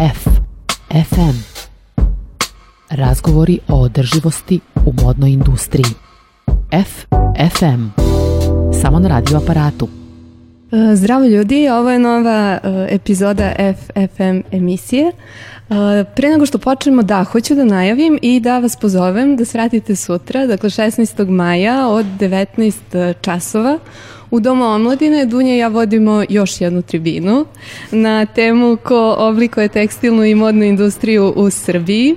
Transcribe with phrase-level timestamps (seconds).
[0.00, 0.30] F.
[0.90, 1.64] FM.
[2.90, 5.92] Razgovori o održivosti u modnoj industriji.
[6.72, 7.04] F.
[7.50, 7.86] FM.
[8.82, 9.97] Samo na radio aparatu.
[10.72, 15.06] E, Zdravo ljudi, ovo je nova uh, epizoda FFM emisije.
[15.68, 15.76] Uh,
[16.16, 20.46] pre nego što počnemo, da, hoću da najavim i da vas pozovem da svratite sutra,
[20.46, 21.28] dakle 16.
[21.28, 23.78] maja od 19 časova
[24.30, 27.46] U Domu omladine Dunja i ja vodimo još jednu tribinu
[27.90, 32.16] na temu ko oblikuje tekstilnu i modnu industriju u Srbiji.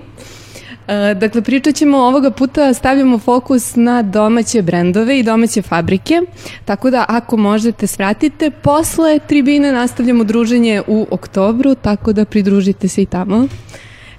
[0.88, 6.22] E, dakle, pričat ćemo ovoga puta, stavljamo fokus na domaće brendove i domaće fabrike,
[6.66, 13.02] tako da ako možete svratite, posle tribine nastavljamo druženje u oktobru, tako da pridružite se
[13.02, 13.48] i tamo.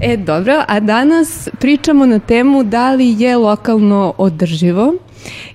[0.01, 4.95] E, dobro, a danas pričamo na temu da li je lokalno održivo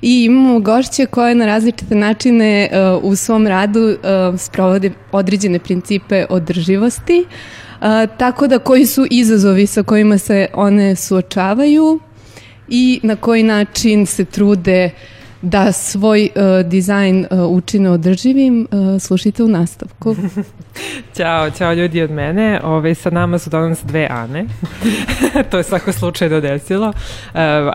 [0.01, 6.25] i imamo gošće koje na različite načine uh, u svom radu uh, sprovode određene principe
[6.29, 7.66] održivosti, uh,
[8.17, 11.99] tako da koji su izazovi sa kojima se one suočavaju
[12.67, 19.01] i na koji način se trude uh, da svoj uh, dizajn uh, učine održivim, uh,
[19.01, 20.15] slušajte u nastavku.
[21.17, 22.59] ćao, ćao ljudi od mene.
[22.63, 24.45] Ove, sa nama su danas dve Ane.
[25.51, 26.87] to je svako slučaj dodesilo.
[26.87, 26.93] Uh,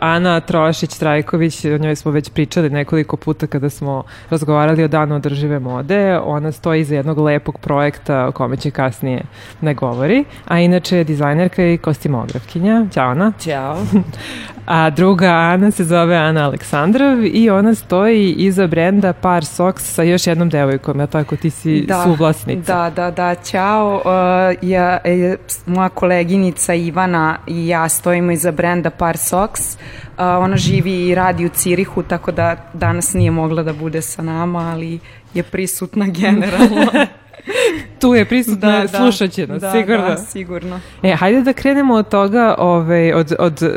[0.01, 5.59] Ana Trošić-Trajković, o njoj smo već pričali nekoliko puta kada smo razgovarali o danu održive
[5.59, 6.19] mode.
[6.19, 9.23] Ona stoji iza jednog lepog projekta o kome će kasnije
[9.61, 10.25] ne govori.
[10.49, 12.87] A inače je dizajnerka i kostimografkinja.
[12.95, 13.33] Ćao Ana.
[13.41, 13.79] Ćao.
[14.67, 20.03] A druga Ana se zove Ana Aleksandrov i ona stoji iza brenda Par Socks sa
[20.03, 22.75] još jednom devojkom, ja tako ti si da, suvlasnica.
[22.75, 23.95] Da, da, da, ćao.
[23.95, 29.75] Uh, ja, e, moja koleginica Ivana i ja stojimo iza brenda Par Socks.
[29.75, 29.79] Uh,
[30.19, 34.59] ona živi i radi u Cirihu, tako da danas nije mogla da bude sa nama,
[34.59, 34.99] ali
[35.35, 36.87] je prisutna generalno.
[38.03, 40.09] tu je prisutna, da, slušat će nas, da, sigurno.
[40.09, 40.81] Da, sigurno.
[41.03, 43.75] E, hajde da krenemo od toga, ovaj, od, od uh, uh,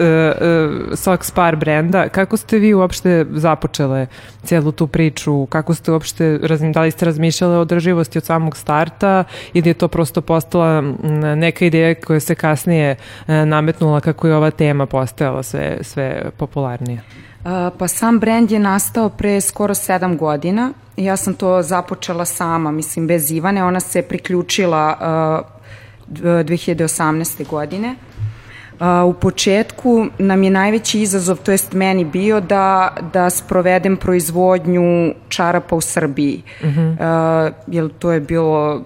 [0.91, 2.09] Sox Par brenda.
[2.09, 4.07] Kako ste vi uopšte započele
[4.43, 5.45] cijelu tu priču?
[5.45, 9.23] Kako ste uopšte, razmi, da li ste razmišljale o održivosti od samog starta
[9.53, 10.81] ili je to prosto postala
[11.35, 17.24] neka ideja koja se kasnije uh, nametnula kako je ova tema postajala sve, sve popularnije?
[17.77, 20.71] Pa sam brend je nastao pre skoro sedam godina.
[20.97, 23.63] Ja sam to započela sama, mislim, bez Ivane.
[23.63, 24.97] Ona se priključila
[26.09, 27.47] uh, 2018.
[27.47, 27.95] godine.
[28.79, 35.13] Uh, u početku nam je najveći izazov, to jest meni bio, da, da sprovedem proizvodnju
[35.29, 36.43] čarapa u Srbiji.
[36.61, 37.47] Uh -huh.
[37.47, 38.83] uh, jer to je bilo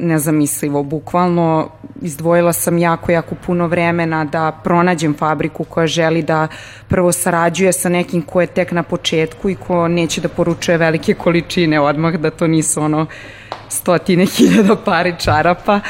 [0.00, 0.82] nezamislivo.
[0.82, 1.68] Bukvalno
[2.02, 6.48] izdvojila sam jako, jako puno vremena da pronađem fabriku koja želi da
[6.88, 11.14] prvo sarađuje sa nekim ko je tek na početku i ko neće da poručuje velike
[11.14, 13.06] količine odmah, da to nisu ono
[13.68, 15.80] stotine hiljada pari čarapa.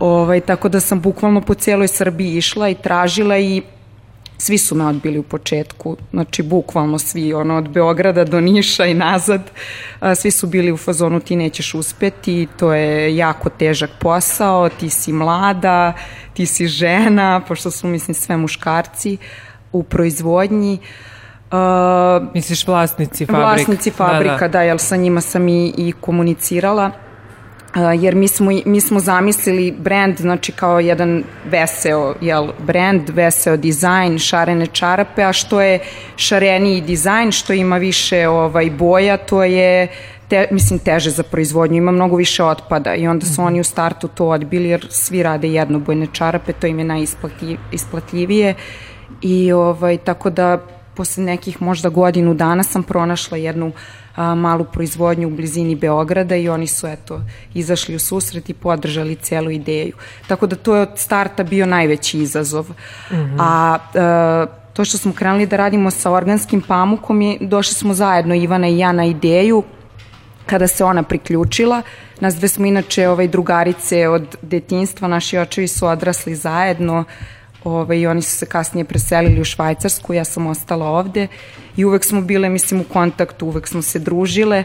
[0.00, 3.62] Ovaj, tako da sam bukvalno po cijeloj Srbiji išla i tražila i
[4.38, 8.94] svi su me odbili u početku, znači bukvalno svi, ono od Beograda do Niša i
[8.94, 9.50] nazad,
[10.16, 15.12] svi su bili u fazonu ti nećeš uspeti, to je jako težak posao, ti si
[15.12, 15.92] mlada,
[16.34, 19.16] ti si žena, pošto su mislim sve muškarci
[19.72, 20.78] u proizvodnji.
[21.44, 23.48] Uh, Misliš vlasnici fabrika?
[23.48, 24.48] Vlasnici fabrika, da, da.
[24.48, 26.90] da jer sa njima sam i, i komunicirala
[27.74, 34.18] jer mi smo, mi smo zamislili brand znači kao jedan veseo jel, brand, veseo dizajn,
[34.18, 35.78] šarene čarape, a što je
[36.16, 39.88] šareniji dizajn, što ima više ovaj, boja, to je
[40.28, 43.46] te, mislim teže za proizvodnju, ima mnogo više otpada i onda su -hmm.
[43.46, 48.54] oni u startu to odbili jer svi rade jednobojne čarape, to im je najisplatljivije
[49.22, 50.58] i ovaj, tako da
[50.96, 53.72] posle nekih možda godinu dana sam pronašla jednu
[54.16, 57.20] a, malu proizvodnju u blizini Beograda i oni su eto
[57.54, 59.92] izašli u susret i podržali celu ideju.
[60.26, 62.70] Tako da to je od starta bio najveći izazov.
[63.10, 63.36] Mm -hmm.
[63.38, 68.34] A, a to što smo krenuli da radimo sa organskim pamukom je, došli smo zajedno
[68.34, 69.62] Ivana i ja na ideju
[70.46, 71.82] kada se ona priključila.
[72.20, 77.04] Nas dve smo inače ovaj, drugarice od detinstva, naši očevi su odrasli zajedno,
[77.64, 81.26] ovaj, oni su se kasnije preselili u Švajcarsku, ja sam ostala ovde
[81.76, 84.64] i uvek smo bile, mislim, u kontaktu, uvek smo se družile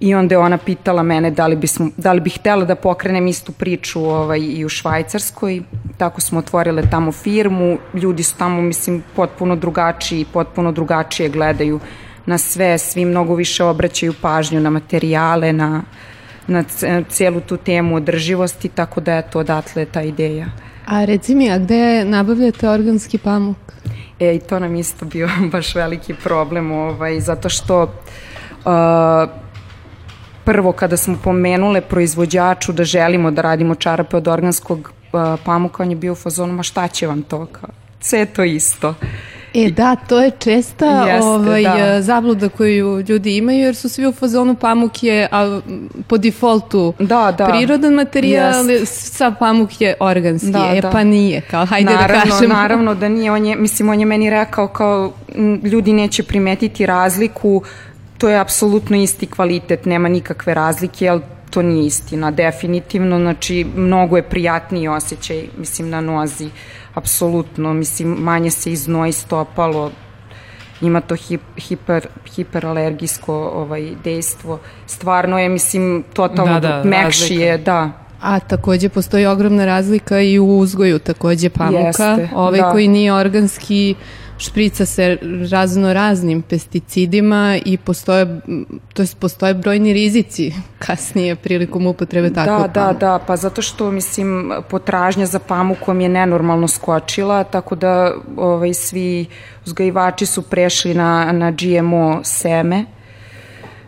[0.00, 3.26] i onda je ona pitala mene da li, bismo, da li bih htela da pokrenem
[3.26, 5.62] istu priču ovaj, i u Švajcarskoj.
[5.98, 11.80] Tako smo otvorile tamo firmu, ljudi su tamo, mislim, potpuno drugačiji, potpuno drugačije gledaju
[12.26, 15.82] na sve, svi mnogo više obraćaju pažnju na materijale, na,
[16.46, 16.64] na
[17.08, 20.46] celu tu temu održivosti, tako da je to odatle ta ideja.
[20.90, 23.56] A reci mi, a gde nabavljate organski pamuk?
[24.20, 27.90] E, i to nam isto bio baš veliki problem, ovaj, zato što uh,
[30.44, 34.92] prvo kada smo pomenule proizvođaču da želimo da radimo čarape od organskog
[35.44, 37.46] pamuka, on je bio u fazonu, ma šta će vam to?
[37.46, 37.70] Kao,
[38.00, 38.94] sve to isto.
[39.54, 42.02] E da, to je česta Jeste, ovaj, da.
[42.02, 45.60] zabluda koju ljudi imaju jer su svi u fazonu pamuk je a,
[46.06, 47.46] po defaultu Da, da.
[47.46, 48.86] prirodan materijal, Jeste.
[48.86, 50.50] sa pamuk je organski.
[50.50, 50.90] Da, e da.
[50.90, 52.54] pa nije, kao hajde naravno, da kažemo.
[52.54, 55.12] Naravno da nije, on je, mislim, on je meni rekao kao
[55.64, 57.62] ljudi neće primetiti razliku,
[58.18, 61.20] to je apsolutno isti kvalitet, nema nikakve razlike, ali
[61.50, 66.50] to nije istina, definitivno, znači mnogo je prijatniji osjećaj, mislim, na nozi,
[66.94, 69.90] apsolutno, mislim, manje se iznoji stopalo,
[70.80, 77.44] ima to hip, hiper, hiperalergijsko ovaj, dejstvo, stvarno je, mislim, totalno Da, da, mekši razlika.
[77.44, 77.90] je, da,
[78.20, 81.86] A takođe postoji ogromna razlika i u uzgoju takođe pamuka.
[81.86, 82.70] Jeste, ovaj da.
[82.70, 83.94] koji nije organski
[84.40, 85.18] šprica se
[85.50, 88.40] razno raznim pesticidima i postoje,
[88.92, 92.98] to jest postoje brojni rizici kasnije prilikom upotrebe takvog Da, da, pamuka.
[92.98, 99.26] da, pa zato što, mislim, potražnja za pamukom je nenormalno skočila, tako da ovaj, svi
[99.66, 102.84] uzgajivači su prešli na, na GMO seme.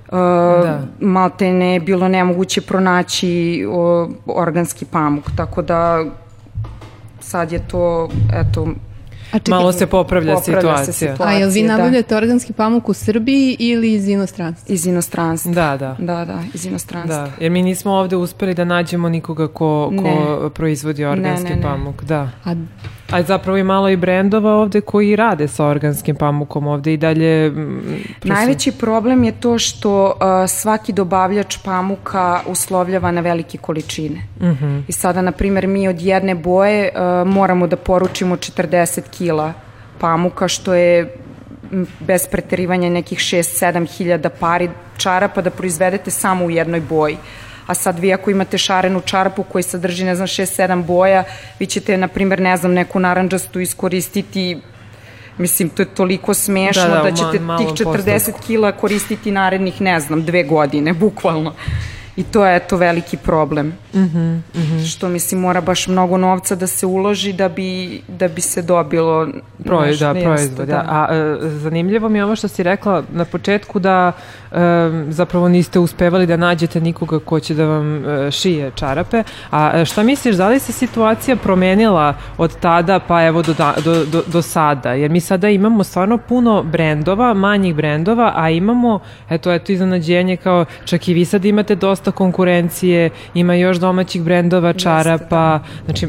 [0.07, 0.19] Uh,
[0.63, 0.81] Da.
[1.01, 6.05] Malte ne je bilo nemoguće pronaći o, organski pamuk, tako da
[7.21, 8.67] sad je to, eto,
[9.33, 11.17] čekaj, Malo se popravlja, Popravlja se situacija.
[11.21, 11.69] A jel vi da.
[11.69, 14.75] nabavljate organski pamuk u Srbiji ili iz inostranstva?
[14.75, 15.53] iz inostranstva.
[15.53, 15.97] Da, da.
[15.99, 17.17] Da, da, iz inostranstva.
[17.17, 20.03] Da, jer mi nismo ovde uspeli da nađemo nikoga ko, ko
[20.43, 20.51] Ne.
[20.51, 21.63] proizvodi organski Ne, ne, ne.
[21.63, 22.05] pamuk.
[22.05, 22.31] Da.
[22.45, 22.55] A
[23.13, 27.51] A zapravo i malo i brendova ovde koji rade sa organskim pamukom ovde i dalje...
[27.51, 27.81] mm,
[28.21, 30.13] prosto- Najveći problem je to što uh,
[30.49, 34.23] svaki dobavljač pamuka uslovljava na velike količine.
[34.41, 34.79] Mhm.
[34.89, 39.53] I sada, na primjer, mi od jedne boje uh, moramo da poručimo 40 kila
[39.99, 41.15] pamuka, što je
[42.01, 47.17] bez preterivanja nekih 6-7 hiljada pari čarapa da proizvedete samo u jednoj boji.
[47.67, 51.25] A sad vi ako imate šarenu čarapu koji sadrži, ne znam, 6-7 boja,
[51.59, 54.61] vi ćete, na primjer, ne znam, neku naranđastu iskoristiti
[55.39, 58.41] Mislim, to je toliko smešno Da, da, da, ćete ma- malom tih 40 postotku.
[58.47, 61.55] kila koristiti narednih, ne znam, dve godine, bukvalno.
[62.17, 63.67] I to je to veliki problem.
[63.95, 68.29] Mm -hmm, Mhm, Što, mislim, mora baš mnogo novca da se uloži da bi, da
[68.29, 69.29] bi se dobilo
[69.59, 70.69] nešto, da, proizvod.
[70.69, 70.85] Da.
[70.89, 74.13] A e, zanimljivo mi je ovo što si rekla na početku da
[74.53, 74.57] e,
[75.09, 79.23] zapravo niste uspevali da nađete nikoga ko će da vam e, šije čarape.
[79.51, 83.75] A e, šta misliš, da li se situacija promenila od tada pa evo do, da,
[83.85, 84.93] do, do, do sada?
[84.93, 89.01] Jer mi sada imamo stvarno puno brendova, manjih brendova, a imamo,
[89.31, 94.73] eto, eto iznenađenje kao čak i vi sad imate dosta konkurencije, ima još domaćih brendova
[94.73, 96.09] čarapa, znači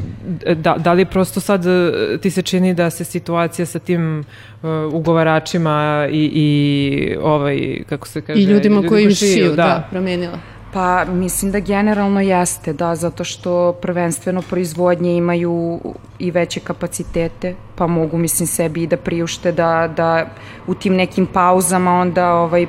[0.56, 4.70] da, da li prosto sad e, ti se čini da se situacija sa tim uh,
[4.94, 10.40] ugovaračima i, i ovaj, kako se kaže, i ljudima koji koji šiju, da, da promenila.
[10.74, 15.80] Pa mislim da generalno jeste, da, zato što prvenstveno proizvodnje imaju
[16.20, 20.26] i veće kapacitete, pa mogu mislim sebi i da priušte da, da
[20.68, 22.68] u tim nekim pauzama onda ovaj,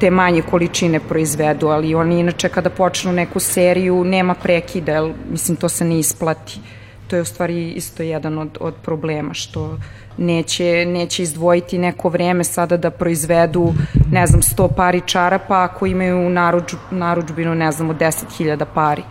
[0.00, 5.56] te manje količine proizvedu, ali oni inače kada počnu neku seriju nema prekida, jer, mislim
[5.56, 6.60] to se ne isplati.
[7.06, 9.78] To je u stvari isto jedan od, od problema, što
[10.18, 13.74] neće, neće izdvojiti neko vreme sada da proizvedu,
[14.12, 19.02] ne znam, 100 pari čarapa ako imaju naruč, naručbinu, ne znam, od 10.000 pari.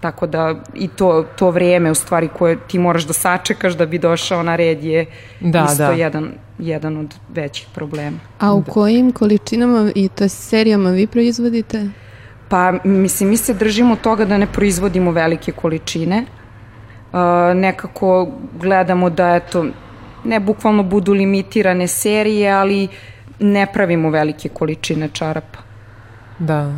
[0.00, 3.98] Tako da i to, to vreme u stvari koje ti moraš da sačekaš da bi
[3.98, 5.06] došao na red je
[5.40, 5.92] Da, isto da.
[5.92, 8.18] Jedan, jedan od većih problema.
[8.38, 11.88] A u kojim količinama i to je serijama vi proizvodite?
[12.48, 16.24] Pa, mislim, mi se držimo toga da ne proizvodimo velike količine.
[17.12, 17.18] Uh,
[17.54, 18.28] nekako
[18.60, 19.66] gledamo da, eto,
[20.24, 22.88] ne bukvalno budu limitirane serije, ali
[23.38, 25.58] ne pravimo velike količine čarapa.
[26.38, 26.72] Da.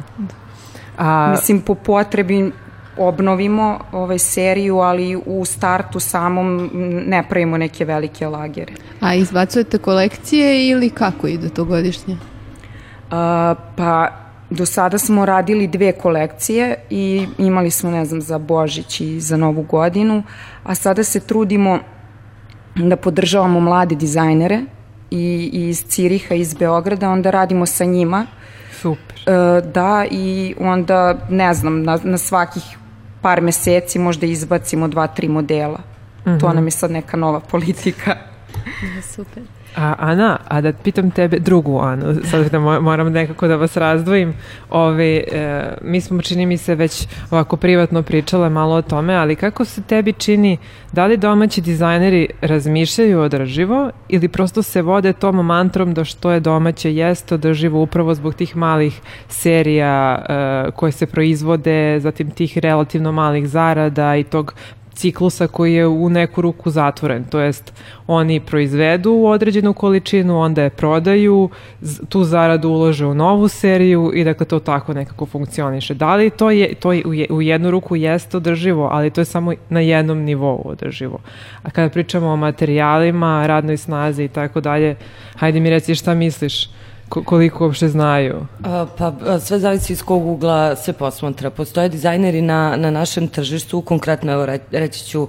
[0.98, 2.52] A, Mislim, po potrebi
[2.96, 6.70] obnovimo ovaj seriju, ali u startu samom
[7.06, 8.72] ne pravimo neke velike lagere.
[9.00, 12.16] A izbacujete kolekcije ili kako ide to godišnje?
[13.10, 14.08] A, pa
[14.50, 19.36] do sada smo radili dve kolekcije i imali smo, ne znam, za Božić i za
[19.36, 20.22] Novu godinu,
[20.64, 21.78] a sada se trudimo
[22.74, 24.60] da podržavamo mlade dizajnere
[25.10, 28.26] i, i iz Ciriha, iz Beograda, onda radimo sa njima.
[28.80, 29.16] super.
[29.26, 32.62] E, da, i onda, ne znam, na, na svakih
[33.22, 35.80] par meseci možda izbacimo dva, tri modela.
[36.40, 38.16] To nam je sad neka nova politika.
[39.14, 39.42] Super.
[39.76, 43.76] A, Ana, a da pitam tebe, drugu Anu, sad da mo- moram nekako da vas
[43.76, 44.34] razdvojim,
[44.70, 49.36] Ove, e, mi smo, čini mi se, već ovako privatno pričale malo o tome, ali
[49.36, 50.58] kako se tebi čini,
[50.92, 56.40] da li domaći dizajneri razmišljaju održivo ili prosto se vode tom mantrom da što je
[56.40, 63.12] domaće jeste održivo upravo zbog tih malih serija e, koje se proizvode, zatim tih relativno
[63.12, 64.54] malih zarada i tog
[64.94, 67.72] ciklusa koji je u neku ruku zatvoren, to jest
[68.06, 71.50] oni proizvedu određenu količinu, onda je prodaju,
[72.08, 75.94] tu zaradu ulože u novu seriju i dakle to tako nekako funkcioniše.
[75.94, 79.52] Da li to je, to je u jednu ruku jeste održivo, ali to je samo
[79.68, 81.18] na jednom nivou održivo.
[81.62, 84.96] A kada pričamo o materijalima, radnoj snazi i tako dalje,
[85.36, 86.68] hajde mi reci šta misliš
[87.20, 88.46] koliko uopšte znaju?
[88.98, 91.50] Pa sve zavisi iz kog ugla se posmatra.
[91.50, 95.28] Postoje dizajneri na, na našem tržištu, konkretno evo reći ću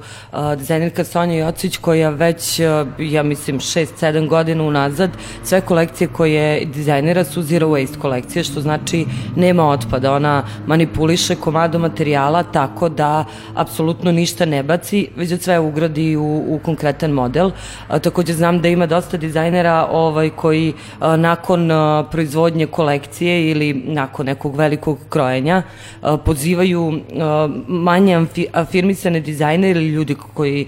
[0.58, 2.60] dizajnerka Sonja Jocić koja već,
[3.00, 5.10] ja mislim, 6-7 godina unazad
[5.44, 10.14] sve kolekcije koje dizajnera su zero waste kolekcije, što znači nema otpada.
[10.14, 13.26] Ona manipuliše komado materijala tako da
[13.56, 17.52] apsolutno ništa ne baci, već da sve ugradi u, u konkretan model.
[17.88, 21.73] A, takođe znam da ima dosta dizajnera ovaj, koji a, nakon
[22.12, 25.64] proizvodnje kolekcije ili nakon nekog velikog krojenja
[26.26, 27.00] pozivaju
[27.68, 30.68] manje afirmisane dizajne ili ljudi koji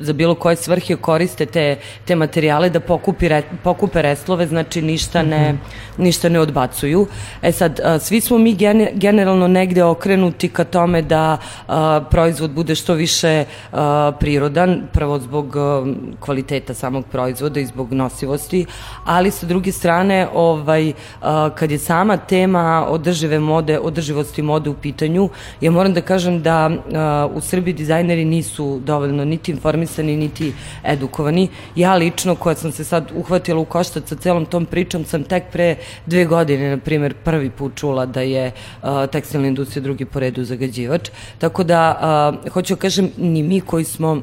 [0.00, 5.22] za bilo koje svrhe koriste te, te materijale da pokupi, re, pokupe reslove, znači ništa
[5.22, 6.02] ne, -hmm.
[6.02, 7.06] ništa ne odbacuju.
[7.42, 8.56] E sad, svi smo mi
[8.94, 11.38] generalno negde okrenuti ka tome da
[12.10, 13.44] proizvod bude što više
[14.20, 15.56] prirodan, prvo zbog
[16.20, 18.66] kvaliteta samog proizvoda i zbog nosivosti,
[19.04, 20.92] ali sa druge strane ovaj,
[21.54, 25.28] kad je sama tema održive mode, održivosti mode u pitanju,
[25.60, 26.70] ja moram da kažem da
[27.34, 30.52] u Srbiji dizajneri nisu dovoljno niti informisani, niti
[30.84, 31.48] edukovani.
[31.76, 35.44] Ja lično, koja sam se sad uhvatila u koštac sa celom tom pričom, sam tek
[35.52, 38.52] pre dve godine, na primer, prvi put čula da je
[39.12, 41.10] tekstilna industrija drugi po redu zagađivač.
[41.38, 44.22] Tako da, hoću da kažem, ni mi koji smo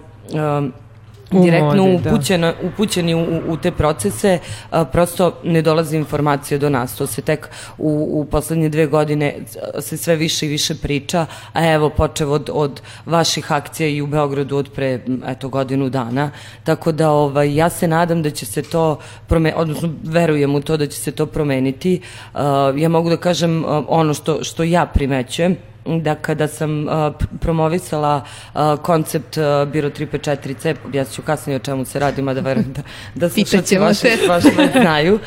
[1.32, 2.10] direktno modi, da.
[2.10, 2.68] upućena, da.
[2.68, 4.40] upućeni u, u te procese,
[4.72, 6.96] a, prosto ne dolaze informacije do nas.
[6.96, 9.36] To se tek u, u poslednje dve godine
[9.80, 14.08] se sve više i više priča, a evo počev od, od vaših akcija i u
[14.08, 16.32] Beogradu od pre eto, godinu dana.
[16.64, 20.78] Tako da ovaj, ja se nadam da će se to promeniti, odnosno verujem u to
[20.78, 22.02] da će se to promeniti.
[22.34, 28.22] A, ja mogu da kažem ono što, što ja primećujem, da kada sam uh, promovisala
[28.54, 32.82] uh, koncept uh, Biro 354C, ja ću kasnije o čemu se radi, mada verujem da,
[33.16, 34.44] da slušaci baš, baš
[34.82, 35.20] znaju, uh,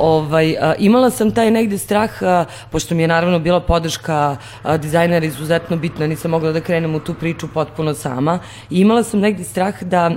[0.00, 4.76] ovaj, uh, imala sam taj negde strah, uh, pošto mi je naravno bila podrška uh,
[4.76, 8.38] dizajnera izuzetno bitna, nisam mogla da krenem u tu priču potpuno sama,
[8.70, 10.10] i imala sam negde strah da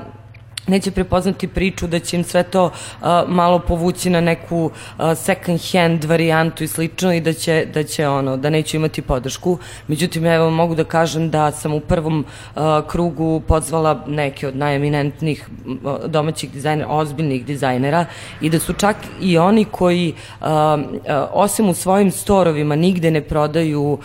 [0.69, 5.59] neće prepoznati priču da će im sve to uh, malo povući na neku uh, second
[5.71, 9.57] hand varijantu i slično i da će, da će ono, da neće imati podršku.
[9.87, 15.49] Međutim, evo mogu da kažem da sam u prvom uh, krugu pozvala neke od najeminentnih
[16.05, 18.05] domaćih dizajnera, ozbiljnih dizajnera
[18.41, 20.13] i da su čak i oni koji
[21.31, 23.97] osim u svojim storovima nigde ne prodaju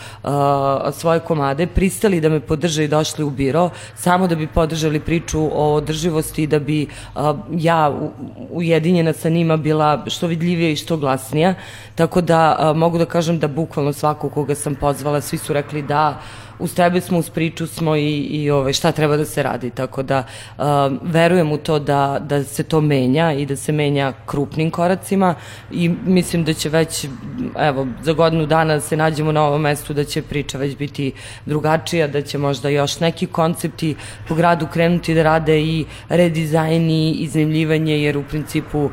[0.92, 5.40] svoje komade, pristali da me podrže i došli u biro samo da bi podržali priču
[5.52, 7.92] o održivosti da bi a, ja
[8.50, 11.54] ujedinjena sa njima bila što vidljivija i što glasnija.
[11.94, 15.82] Tako da a, mogu da kažem da bukvalno svako koga sam pozvala, svi su rekli
[15.82, 16.20] da
[16.58, 20.02] uz tebe smo, uz priču smo i, i ove, šta treba da se radi, tako
[20.02, 20.24] da
[20.58, 20.64] uh,
[21.02, 25.34] verujem u to da, da se to menja i da se menja krupnim koracima
[25.70, 27.06] i mislim da će već,
[27.58, 31.12] evo, za godinu dana se nađemo na ovom mestu da će priča već biti
[31.46, 33.96] drugačija, da će možda još neki koncepti
[34.28, 38.90] po gradu krenuti da rade i redizajn i iznimljivanje, jer u principu uh,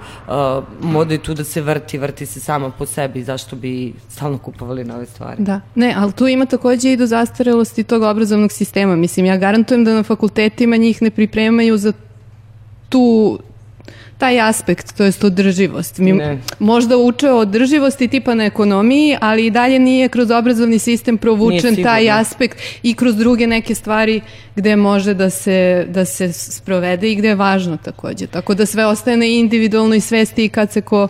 [0.81, 4.83] moda je tu da se vrti, vrti se sama po sebi, zašto bi stalno kupovali
[4.83, 5.43] nove stvari.
[5.43, 8.95] Da, ne, ali tu ima takođe i do zastare zastarelosti tog obrazovnog sistema.
[8.95, 11.93] Mislim, ja garantujem da na fakultetima njih ne pripremaju za
[12.89, 13.39] tu
[14.17, 15.97] taj aspekt, to jest održivost.
[15.97, 16.37] Mi ne.
[16.59, 21.83] možda uče o održivosti tipa na ekonomiji, ali i dalje nije kroz obrazovni sistem provučen
[21.83, 24.21] taj aspekt i kroz druge neke stvari
[24.55, 28.27] gde može da se, da se sprovede i gde je važno takođe.
[28.27, 31.07] Tako da sve ostaje na individualnoj svesti i kad se ko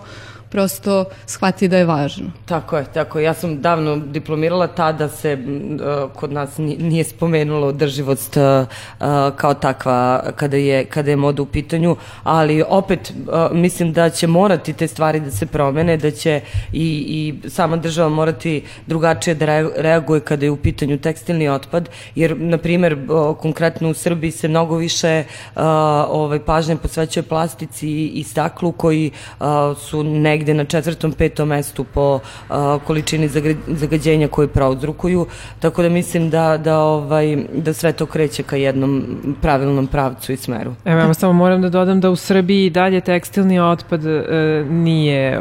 [0.51, 2.31] prosto shvati da je važno.
[2.45, 3.25] Tako je, tako je.
[3.25, 8.67] Ja sam davno diplomirala tada se uh, kod nas nije spomenulo održivost uh,
[9.35, 14.27] kao takva kada je, kada je moda u pitanju, ali opet uh, mislim da će
[14.27, 16.41] morati te stvari da se promene, da će
[16.73, 19.45] i, i sama država morati drugačije da
[19.77, 22.97] reaguje kada je u pitanju tekstilni otpad, jer, na primer,
[23.39, 25.23] konkretno u Srbiji se mnogo više
[26.09, 29.11] ovaj, pažnje posvećuje plastici i staklu koji
[29.77, 32.19] su negde negde na četvrtom, petom mestu po
[32.49, 33.27] a, količini
[33.67, 35.25] zagađenja koje prouzrukuju,
[35.59, 40.37] tako da mislim da, da, ovaj, da sve to kreće ka jednom pravilnom pravcu i
[40.37, 40.73] smeru.
[40.85, 45.39] Evo, ja samo moram da dodam da u Srbiji dalje tekstilni otpad e, nije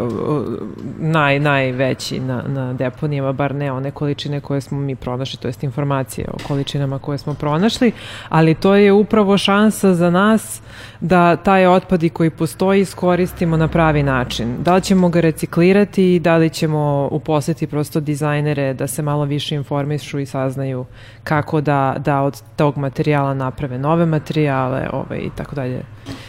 [0.99, 5.64] naj, najveći na, na deponijama, bar ne one količine koje smo mi pronašli, to jest
[5.64, 7.92] informacije o količinama koje smo pronašli,
[8.28, 10.62] ali to je upravo šansa za nas
[11.00, 14.57] da taj otpad i koji postoji iskoristimo na pravi način.
[14.62, 19.54] Da li ćemo ga reciklirati, da li ćemo uposliti prosto dizajnere da se malo više
[19.54, 20.85] informišu i saznaju
[21.25, 25.83] kako da, da od tog materijala naprave nove materijale ovaj, i tako dalje.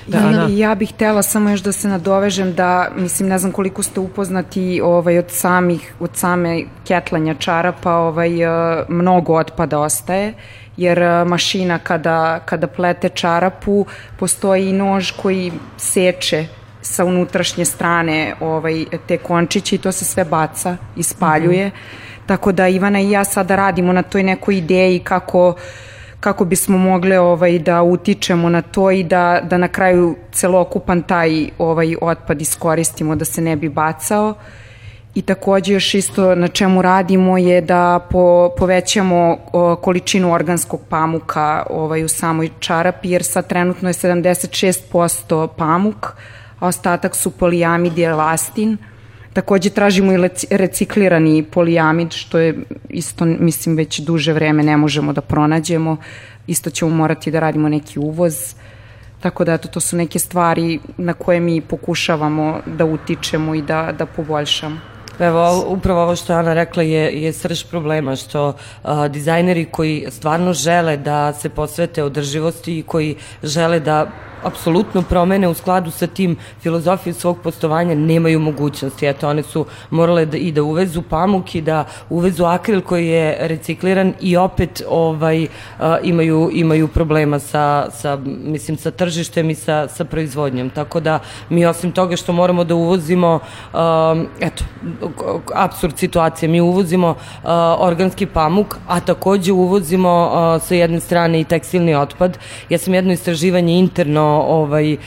[0.08, 3.84] Da, ja, ja bih htela samo još da se nadovežem da, mislim, ne znam koliko
[3.84, 10.34] ste upoznati ovaj, od samih, od same ketlanja čarapa, ovaj, eh, mnogo otpada ostaje
[10.78, 13.86] jer e, mašina kada, kada plete čarapu
[14.20, 16.46] postoji i nož koji seče
[16.82, 21.68] sa unutrašnje strane ovaj, te končiće i to se sve baca i spaljuje.
[21.68, 22.26] Mm -hmm.
[22.26, 25.56] Tako da Ivana i ja sada radimo na toj nekoj ideji kako
[26.20, 31.50] kako bismo mogli ovaj da utičemo na to i da da na kraju celokupan taj
[31.58, 34.30] ovaj otpad iskoristimo da se ne bi bacao.
[34.30, 34.36] Uh,
[35.16, 41.64] I takođe još isto na čemu radimo je da po, povećamo o, količinu organskog pamuka
[41.70, 46.08] ovaj, u samoj čarapi, jer sad trenutno je 76% pamuk,
[46.60, 48.78] a ostatak su polijamid i elastin.
[49.34, 52.56] Takođe tražimo i reciklirani polijamid, što je
[52.90, 55.98] isto, mislim, već duže vreme ne možemo da pronađemo.
[56.48, 58.56] Isto ćemo morati da radimo neki uvoz.
[59.20, 63.92] Tako da, eto, to su neke stvari na koje mi pokušavamo da utičemo i da,
[63.98, 64.91] da poboljšamo.
[65.22, 70.54] Evo, upravo ovo što Ana rekla je, je srž problema, što a, dizajneri koji stvarno
[70.54, 74.08] žele da se posvete održivosti i koji žele da
[74.44, 79.06] apsolutno promene u skladu sa tim filozofijom svog postovanja nemaju mogućnosti.
[79.06, 83.38] Eto, one su morale da, i da uvezu pamuk i da uvezu akril koji je
[83.40, 85.48] recikliran i opet ovaj,
[85.80, 90.70] a, imaju, imaju problema sa, sa, mislim, sa tržištem i sa, sa proizvodnjom.
[90.70, 91.20] Tako da
[91.50, 93.40] mi osim toga što moramo da uvozimo,
[93.74, 94.64] a, eto,
[95.56, 101.44] absurd situacije, mi uvozimo a, organski pamuk, a takođe uvozimo a, sa jedne strane i
[101.44, 102.38] tekstilni otpad.
[102.70, 104.98] Ja sam jedno istraživanje interno ovaj, uh,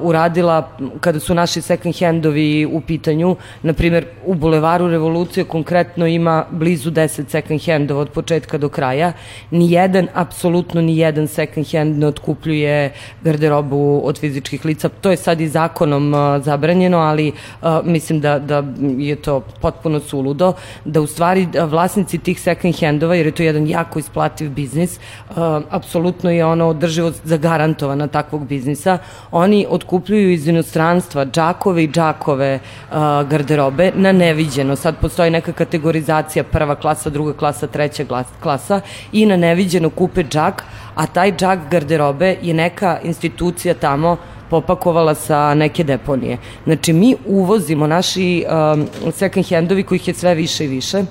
[0.00, 0.68] uradila
[1.00, 3.36] kada su naši second handovi u pitanju.
[3.62, 9.12] Na primjer, u Bulevaru Revolucije konkretno ima blizu 10 second handova od početka do kraja.
[9.50, 14.88] Nijedan, apsolutno nijedan second hand ne otkupljuje garderobu od fizičkih lica.
[14.88, 18.64] To je sad i zakonom uh, zabranjeno, ali uh, mislim da, da
[18.98, 20.52] je to potpuno suludo,
[20.84, 24.98] da u stvari vlasnici tih second handova, jer je to jedan jako isplativ biznis,
[25.30, 25.36] uh,
[25.70, 28.98] apsolutno je ono održivost zagarantovana takvog biznisa,
[29.30, 32.96] oni otkupljuju iz inostranstva džakove i džakove uh,
[33.28, 34.76] garderobe na neviđeno.
[34.76, 38.04] Sad postoji neka kategorizacija prva klasa, druga klasa, treća
[38.42, 38.80] klasa
[39.12, 44.16] i na neviđeno kupe džak, a taj džak garderobe je neka institucija tamo
[44.50, 46.38] popakovala sa neke deponije.
[46.64, 51.02] Znači, mi uvozimo naši um, second handovi kojih je sve više i više,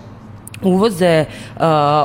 [0.63, 1.61] uvoze uh,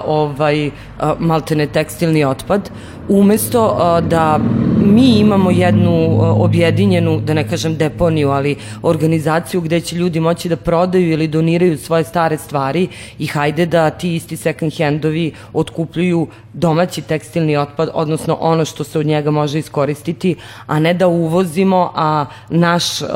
[0.06, 0.72] ovaj uh,
[1.18, 2.70] maltene tekstilni otpad
[3.10, 4.38] umesto uh, da
[4.84, 10.48] mi imamo jednu uh, objedinjenu, da ne kažem deponiju, ali organizaciju gde će ljudi moći
[10.48, 16.26] da prodaju ili doniraju svoje stare stvari i hajde da ti isti second handovi otkupljuju
[16.52, 20.36] domaći tekstilni otpad, odnosno ono što se od njega može iskoristiti,
[20.66, 23.08] a ne da uvozimo, a naš, uh,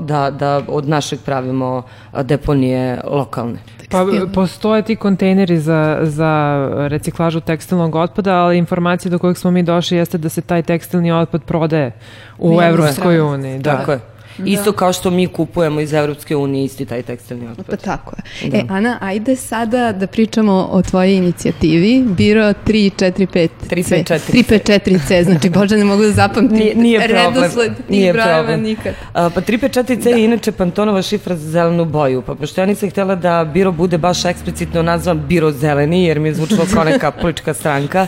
[0.00, 1.82] da, da od našeg pravimo
[2.22, 3.58] deponije lokalne.
[3.90, 9.62] Pa postoje ti kontejneri za, za reciklažu tekstilnog otpada, ali informacija do kojeg smo mi
[9.62, 11.92] došli jeste da se taj tekstilni otpad prodaje
[12.38, 13.58] u Evropskoj uniji.
[13.58, 13.76] Da.
[13.76, 14.00] Tako je.
[14.40, 14.50] Da.
[14.50, 17.66] Isto kao što mi kupujemo iz Evropske unije isti taj tekstilni otpad.
[17.66, 18.50] Pa tako je.
[18.50, 18.58] Da.
[18.58, 25.84] E, Ana, ajde sada da pričamo o tvojoj inicijativi, Biro 345 354C, znači Bože ne
[25.84, 28.62] mogu da zapamtim nije, nije redosled tih nije brojeva problem.
[28.62, 28.94] nikad.
[29.12, 30.10] A, pa 354C da.
[30.10, 33.98] je inače Pantonova šifra za zelenu boju, pa pošto ja nisam htjela da Biro bude
[33.98, 38.06] baš eksplicitno nazvan Biro zeleni, jer mi je zvučilo kao neka politička stranka,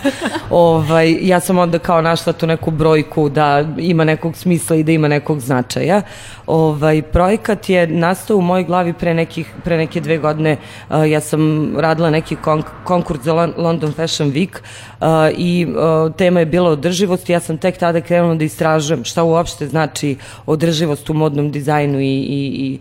[0.51, 4.92] ovaj, ja sam onda kao našla tu neku brojku da ima nekog smisla i da
[4.92, 6.03] ima nekog značaja.
[6.47, 10.57] Ovaj, projekat je nastao u mojoj glavi pre, nekih, pre neke dve godine.
[10.91, 14.59] Uh, ja sam radila neki konk konkurs za London Fashion Week
[15.01, 15.07] uh,
[15.39, 17.29] i uh, tema je bila održivost.
[17.29, 22.07] Ja sam tek tada krenula da istražujem šta uopšte znači održivost u modnom dizajnu i,
[22.07, 22.79] i, i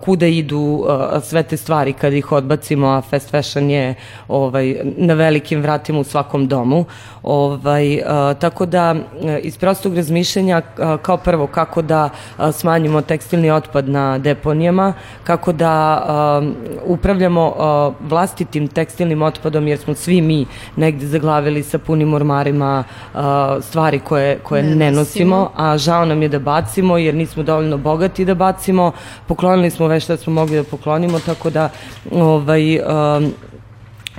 [0.00, 0.86] kuda idu
[1.22, 3.94] sve te stvari kad ih odbacimo, a fast fashion je
[4.28, 6.84] ovaj, na velikim vratima u svakom domu.
[7.26, 8.02] Ovaj,
[8.38, 8.94] tako da
[9.42, 10.62] iz prostog razmišljanja
[11.02, 12.10] kao prvo kako da
[12.52, 14.92] smanjimo tekstilni otpad na deponijama,
[15.24, 16.42] kako da
[16.84, 17.54] upravljamo
[18.00, 22.84] vlastitim tekstilnim otpadom, jer smo svi mi negde zaglavili sa punim ormarima
[23.60, 27.76] stvari koje, koje ne, ne nosimo, a žao nam je da bacimo, jer nismo dovoljno
[27.76, 28.92] bogati da bacimo,
[29.26, 31.68] poklonili smo već što smo mogli da poklonimo, tako da
[32.12, 33.32] ovaj, um,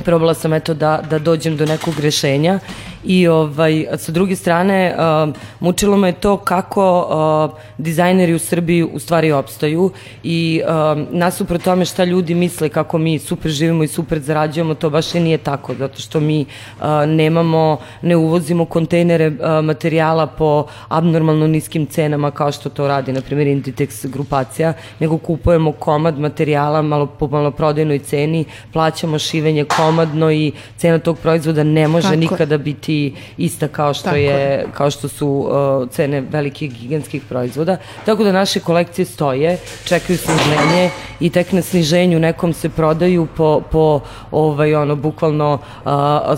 [0.06, 2.60] probala sam eto da, da dođem do nekog rešenja
[3.08, 9.00] i ovaj, sa druge strane uh, mučilo me to kako uh, dizajneri u Srbiji u
[9.00, 9.92] stvari opstaju
[10.24, 14.90] i uh, nasuprot tome šta ljudi misle kako mi super živimo i super zarađujemo, to
[14.90, 20.66] baš i nije tako, zato što mi uh, nemamo, ne uvozimo kontejnere uh, materijala po
[20.88, 26.82] abnormalno niskim cenama kao što to radi, na primjer, Inditex grupacija, nego kupujemo komad materijala
[26.82, 32.20] malo po maloprodajnoj ceni, plaćamo šivenje komadno i cena tog proizvoda ne može Tako.
[32.20, 32.97] nikada biti
[33.38, 37.78] ista kao što je, je kao što su uh, cene velikih gigantskih proizvoda.
[38.06, 43.62] Tako da naše kolekcije stoje, čekaju sniženje i tek na sniženju nekom se prodaju po,
[43.72, 44.00] po
[44.32, 45.54] ovaj ono bukvalno
[45.86, 45.92] uh,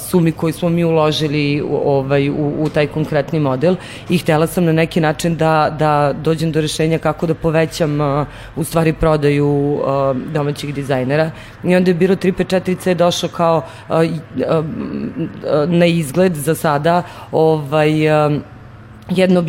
[0.09, 3.75] sumi koju smo mi uložili ovaj u, u taj konkretni model
[4.09, 8.27] i htela sam na neki način da da dođem do rešenja kako da povećam uh,
[8.55, 11.31] u stvari prodaju uh, domaćih dizajnera.
[11.63, 13.57] I onda je biro 354C došao kao
[13.89, 14.65] uh, uh,
[15.67, 17.91] na izgled za sada ovaj
[19.09, 19.43] jedno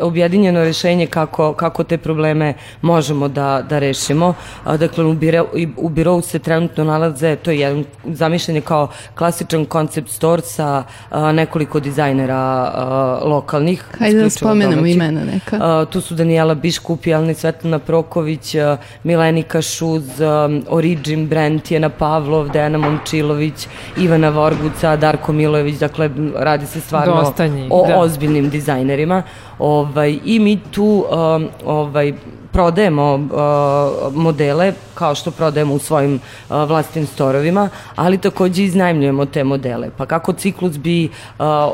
[0.00, 4.34] objedinjeno rešenje kako, kako te probleme možemo da, da rešimo.
[4.64, 10.10] Dakle, u, biro, u birovu se trenutno nalaze, to je jedan zamišljen kao klasičan koncept
[10.10, 13.84] store sa a, nekoliko dizajnera a, lokalnih.
[13.98, 14.96] Hajde da spomenemo domaćih.
[14.96, 15.58] imena neka.
[15.60, 21.88] A, tu su Daniela Biškup, Jelna Svetlana Proković, a, Milenika Šuz, a, Origin Brand, Tijena
[21.88, 23.68] Pavlov, Dejana Momčilović,
[23.98, 27.98] Ivana Vorguca, Darko Milojević, dakle, radi se stvarno njih, o da.
[27.98, 29.22] ozbiljnim dizajnerima partnerima
[29.58, 32.12] ovaj, i mi tu um, ovaj,
[32.52, 39.44] prodajemo uh, modele kao što prodajemo u svojim uh, vlastnim storovima, ali takođe iznajmljujemo te
[39.44, 39.90] modele.
[39.96, 41.10] Pa kako ciklus bi uh,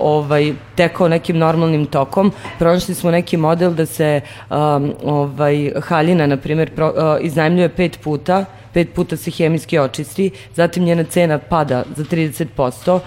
[0.00, 6.36] ovaj tekao nekim normalnim tokom, pronašli smo neki model da se um, ovaj haljina na
[6.36, 12.04] primjer uh, iznajmljuje pet puta, pet puta se hemijski očisti, zatim njena cena pada za
[12.04, 13.00] 30%,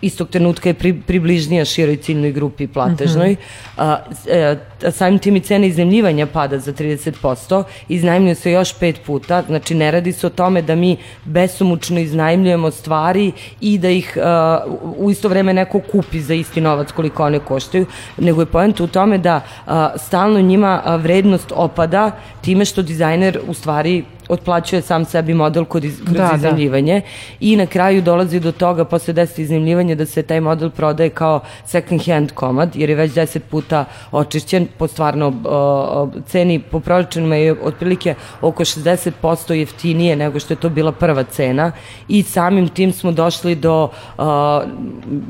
[0.00, 3.32] istog trenutka je pri, približnija široj ciljnoj grupi platežnoj.
[3.32, 3.82] Uh -huh.
[3.82, 3.98] a,
[4.32, 9.42] a, a, samim tim i cena iznajmljivanja pada za 30%, iznajmljuje se još pet puta,
[9.46, 14.64] znači ne radi se o tome da mi besomučno iznajmljujemo stvari i da ih a,
[14.96, 17.86] u isto vreme neko kupi za isti novac koliko one koštaju,
[18.18, 22.10] nego je poenta u tome da a, stalno njima vrednost opada
[22.40, 27.06] time što dizajner u stvari otplaćuje sam sebi model kod iz, kroz da, iznajmljivanje da.
[27.40, 31.40] i na kraju dolazi do toga posle 10 iznajmljivanja da se taj model prodaje kao
[31.64, 37.36] second hand komad jer je već 10 puta očišćen po stvarno uh, ceni po proračunima
[37.36, 41.72] je otprilike oko 60% jeftinije nego što je to bila prva cena
[42.08, 43.84] i samim tim smo došli do
[44.18, 44.24] uh,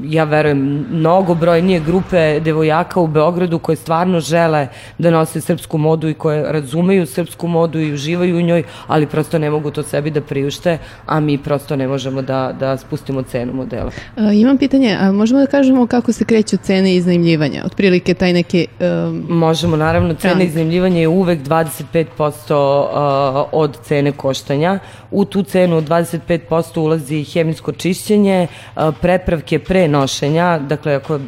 [0.05, 6.09] ja verujem mnogo brojnije grupe devojaka u Beogradu koje stvarno žele da nose srpsku modu
[6.09, 10.11] i koje razumeju srpsku modu i uživaju u njoj, ali prosto ne mogu to sebi
[10.11, 13.91] da priušte, a mi prosto ne možemo da, da spustimo cenu modela.
[14.17, 17.63] A, imam pitanje, a možemo da kažemo kako se kreću cene iznajmljivanja?
[17.67, 18.67] Otprilike taj neki...
[18.81, 24.79] Um, možemo, naravno, cena iznajmljivanja je uvek 25% uh, od cene koštanja.
[25.11, 31.21] U tu cenu od 25% ulazi hemijsko čišćenje, uh, prepravke pre nošenja, dakle ako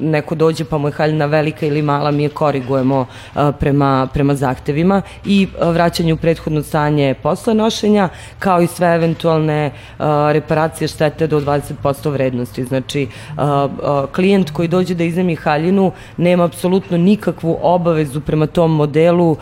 [0.00, 4.34] neko dođe pa mu je haljina velika ili mala, mi je korigujemo uh, prema, prema
[4.34, 10.88] zahtevima i vraćanje u prethodno stanje stanje posle nošenja, kao i sve eventualne uh, reparacije
[10.88, 12.64] štete do 20% vrednosti.
[12.64, 18.74] Znači, uh, uh, klijent koji dođe da iznemi haljinu nema apsolutno nikakvu obavezu prema tom
[18.74, 19.36] modelu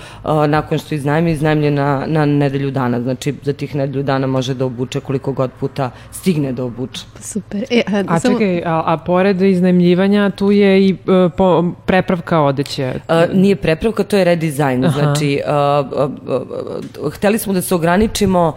[0.48, 3.00] nakon što iznajmi, iznajmlje na, na nedelju dana.
[3.00, 7.04] Znači, za tih nedelju dana može da obuče koliko god puta stigne da obuče.
[7.20, 7.64] Super.
[7.70, 8.38] E, a, a samo...
[8.38, 10.96] čekaj, a, a pored iznajmljivanja tu je i
[11.36, 12.94] po, prepravka odeće?
[13.08, 14.84] Uh, nije prepravka, to je redizajn.
[14.84, 15.00] Aha.
[15.00, 18.54] Znači, uh, uh, uh, hteli hteli smo da se ograničimo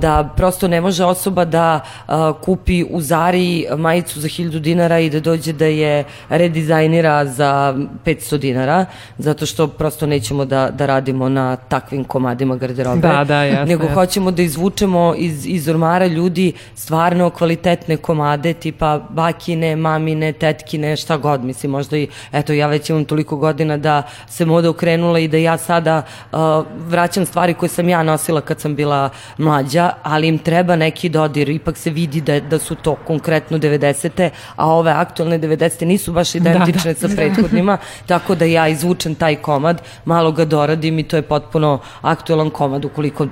[0.00, 1.80] da prosto ne može osoba da
[2.40, 8.38] kupi u Zari majicu za 1000 dinara i da dođe da je redizajnira za 500
[8.38, 8.86] dinara,
[9.18, 13.00] zato što prosto nećemo da, da radimo na takvim komadima garderobe.
[13.00, 13.64] Da, da, jasno.
[13.66, 13.94] Nego jasno.
[13.94, 21.16] hoćemo da izvučemo iz, iz ormara ljudi stvarno kvalitetne komade, tipa bakine, mamine, tetkine, šta
[21.16, 21.44] god.
[21.44, 25.36] Mislim, možda i, eto, ja već imam toliko godina da se moda okrenula i da
[25.36, 26.02] ja sada
[26.32, 26.38] uh,
[26.88, 31.08] vraćam stvari koje sam ja ja nosila kad sam bila mlađa, ali im treba neki
[31.08, 34.30] dodir, ipak se vidi da, da su to konkretno 90.
[34.56, 35.84] a ove aktualne 90.
[35.84, 37.08] nisu baš identične da, da.
[37.08, 41.80] sa prethodnima, tako da ja izvučem taj komad, malo ga doradim i to je potpuno
[42.00, 43.26] aktualan komad ukoliko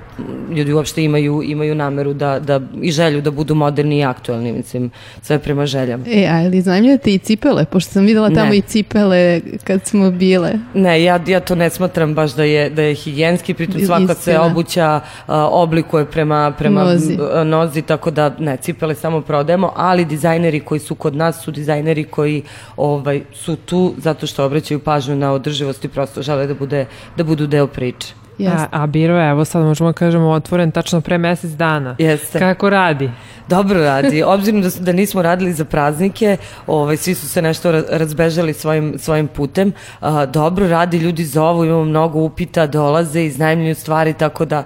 [0.51, 4.91] ljudi uopšte imaju, imaju nameru da, da i želju da budu moderni i aktualni, mislim,
[5.21, 6.03] sve prema željama.
[6.07, 8.57] E, a ili znajmljate i cipele, pošto sam videla tamo ne.
[8.57, 10.53] i cipele kad smo bile.
[10.73, 14.39] Ne, ja, ja to ne smatram baš da je, da je higijenski, pritom svaka se
[14.57, 17.17] obuća uh, oblikuje prema, prema nozi.
[17.45, 22.03] nozi, tako da ne, cipele samo prodajemo, ali dizajneri koji su kod nas su dizajneri
[22.03, 22.43] koji
[22.77, 26.85] ovaj, su tu zato što obraćaju pažnju na održivost i prosto žele da, bude,
[27.17, 28.26] da budu deo priče.
[28.45, 31.95] A, a biro je, evo sad možemo da kažemo, otvoren tačno pre mesec dana.
[31.99, 32.39] Jeste.
[32.39, 33.11] Kako radi?
[33.47, 34.23] Dobro radi.
[34.33, 39.27] Obzirom da, da nismo radili za praznike, ovaj, svi su se nešto razbežali svojim, svojim
[39.27, 39.73] putem.
[39.99, 44.63] A, dobro radi, ljudi zovu, imamo mnogo upita, dolaze, iznajmljuju stvari, tako da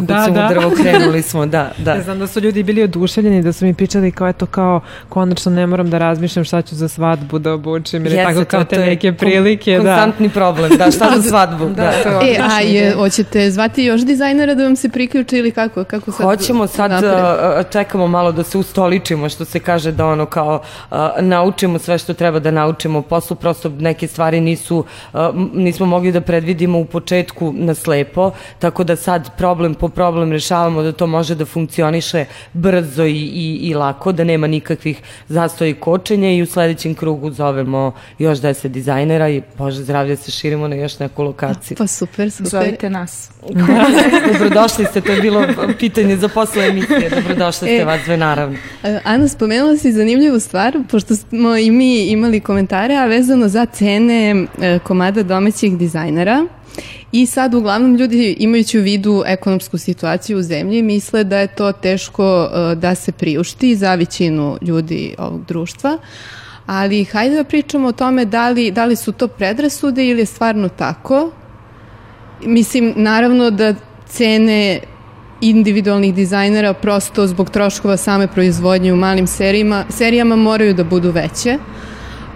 [0.00, 0.46] da, sam da.
[0.46, 1.92] u drvo krenuli smo, da, da.
[1.92, 5.52] Ja znam da su ljudi bili oduševljeni, da su mi pričali kao eto kao konačno
[5.52, 9.12] ne moram da razmišljam šta ću za svadbu da obučem ili tako kao te neke
[9.12, 9.76] prilike.
[9.76, 9.94] Kon, da.
[9.94, 11.64] Konstantni problem, da, šta za svadbu.
[11.64, 11.92] da, da.
[12.02, 15.84] To je e, a je, hoćete zvati još dizajnera da vam se priključe ili kako?
[15.84, 17.72] kako sad Hoćemo sad, napred?
[17.72, 20.62] čekamo malo da se ustoličimo, što se kaže da ono kao
[21.20, 24.84] naučimo sve što treba da naučimo u poslu, prosto neke stvari nisu,
[25.54, 30.82] nismo mogli da predvidimo u početku na slepo, tako da sad problem po problem rešavamo
[30.82, 35.74] da to može da funkcioniše brzo i, i, i lako, da nema nikakvih zastoja i
[35.74, 40.76] kočenja i u sledećem krugu zovemo još deset dizajnera i Bože zdravlje se širimo na
[40.76, 41.76] još neku lokaciju.
[41.76, 42.50] Pa super, super.
[42.50, 43.30] Zovite nas.
[44.32, 45.46] Dobrodošli ste, to je bilo
[45.78, 47.10] pitanje za posle emisije.
[47.10, 48.58] Dobrodošli ste e, vas dve, naravno.
[49.04, 54.46] Ana, spomenula si zanimljivu stvar, pošto smo i mi imali komentare, a vezano za cene
[54.62, 56.46] e, komada domaćih dizajnera.
[57.12, 61.72] I sad uglavnom ljudi imajući u vidu ekonomsku situaciju u zemlji misle da je to
[61.72, 65.98] teško uh, da se priušti za većinu ljudi ovog društva.
[66.66, 70.26] Ali hajde da pričamo o tome da li, da li su to predrasude ili je
[70.26, 71.30] stvarno tako.
[72.44, 73.74] Mislim, naravno da
[74.08, 74.80] cene
[75.40, 81.58] individualnih dizajnera prosto zbog troškova same proizvodnje u malim serijama, serijama moraju da budu veće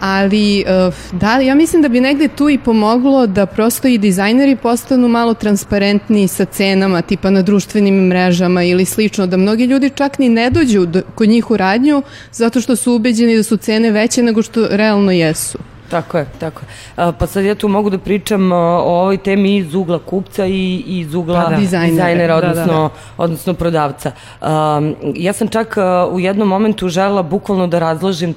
[0.00, 0.64] ali eh,
[1.12, 5.34] da, ja mislim da bi negde tu i pomoglo da prosto i dizajneri postanu malo
[5.34, 10.50] transparentniji sa cenama, tipa na društvenim mrežama ili slično, da mnogi ljudi čak ni ne
[10.50, 14.68] dođu kod njih u radnju zato što su ubeđeni da su cene veće nego što
[14.70, 15.58] realno jesu.
[15.90, 17.12] Tako je, tako je.
[17.18, 21.14] Pa sad ja tu mogu da pričam o ovoj temi iz ugla kupca i iz
[21.14, 21.56] ugla pa da.
[21.56, 22.90] dizajnera, dizajnera odnosno, da, da, da.
[23.16, 24.12] odnosno prodavca.
[24.40, 25.76] Um, ja sam čak
[26.10, 28.34] u jednom momentu žela bukvalno da razložim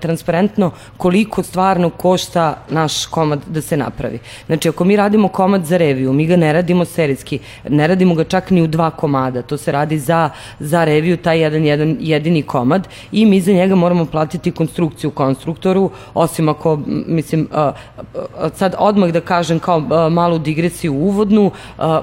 [0.00, 4.18] transparentno koliko stvarno košta naš komad da se napravi.
[4.46, 8.24] Znači, ako mi radimo komad za reviju, mi ga ne radimo serijski, ne radimo ga
[8.24, 12.42] čak ni u dva komada, to se radi za, za reviju, taj jedan, jedan jedini
[12.42, 17.48] komad i mi za njega moramo platiti konstrukciju konstruktoru, osim ako mislim,
[18.54, 21.50] sad odmah da kažem kao malu digresiju uvodnu,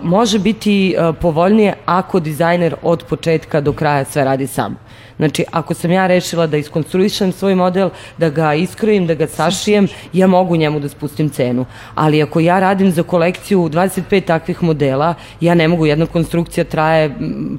[0.01, 4.84] može biti povoljnije ako dizajner od početka do kraja sve radi sam.
[5.17, 9.88] Znači, ako sam ja rešila da iskonstruišem svoj model, da ga iskrojim, da ga sašijem,
[10.13, 11.65] ja mogu njemu da spustim cenu.
[11.95, 17.15] Ali ako ja radim za kolekciju 25 takvih modela, ja ne mogu, jedna konstrukcija traje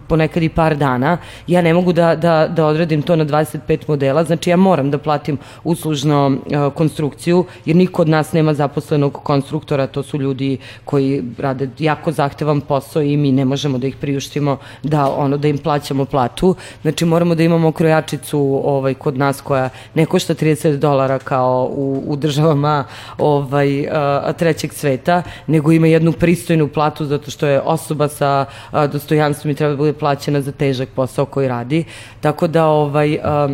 [0.08, 4.24] ponekad i par dana, ja ne mogu da, da, da odradim to na 25 modela,
[4.24, 9.86] znači ja moram da platim uslužno uh, konstrukciju, jer niko od nas nema zaposlenog konstruktora,
[9.86, 14.58] to su ljudi koji rade jako zahtevan posao i mi ne možemo da ih priuštimo
[14.82, 16.54] da ono da im plaćamo platu.
[16.82, 22.02] Znači moramo da imamo krojačicu ovaj, kod nas koja ne košta 30 dolara kao u,
[22.06, 22.84] u državama
[23.18, 28.86] ovaj, a, trećeg sveta, nego ima jednu pristojnu platu zato što je osoba sa a,
[28.86, 31.84] dostojanstvom i treba da bude plaćena za težak posao koji radi.
[32.20, 33.48] Tako da ovaj, a,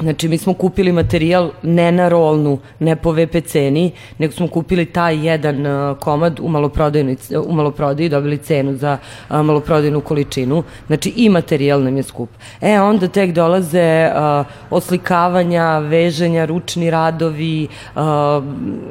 [0.00, 4.86] Znači, mi smo kupili materijal ne na rolnu, ne po VP ceni, nego smo kupili
[4.86, 8.98] taj jedan uh, komad u maloprodajnoj, u maloprodaji, dobili cenu za
[9.30, 10.62] uh, maloprodajnu količinu.
[10.86, 12.30] Znači, i materijal nam je skup.
[12.60, 18.02] E, onda tek dolaze uh, oslikavanja, veženja, ručni radovi, uh,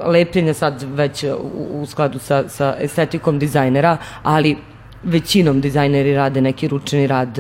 [0.06, 4.58] lepljenja sad već u, u skladu sa, sa estetikom dizajnera, ali
[5.08, 7.38] većinom dizajneri rade neki ručni rad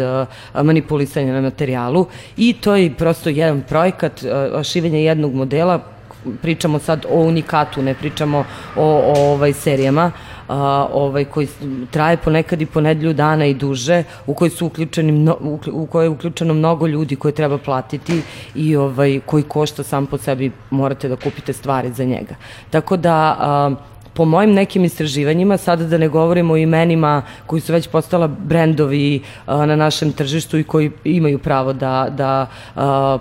[0.63, 2.06] manipulisanja na materijalu
[2.38, 4.23] i to je prosto jedan projekat
[4.63, 5.97] šivenja jednog modela
[6.41, 10.12] pričamo sad o unikatu, ne pričamo o, o ovaj serijama,
[10.47, 11.47] a, ovaj koji
[11.91, 15.86] traje ponekad i po nedelju dana i duže, u koji su uključeni mno, u, u
[15.86, 18.21] koje je uključeno mnogo ljudi koje treba platiti
[18.56, 22.36] i ovaj koji košta sam po sebi morate da kupite stvari za njega.
[22.69, 23.75] Tako da a,
[24.17, 29.21] po mojim nekim istraživanjima, sada da ne govorimo o imenima koji su već postala brendovi
[29.47, 32.47] na našem tržištu i koji imaju pravo da, da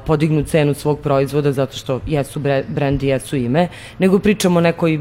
[0.06, 4.98] podignu cenu svog proizvoda zato što jesu brend i jesu ime, nego pričamo o nekoj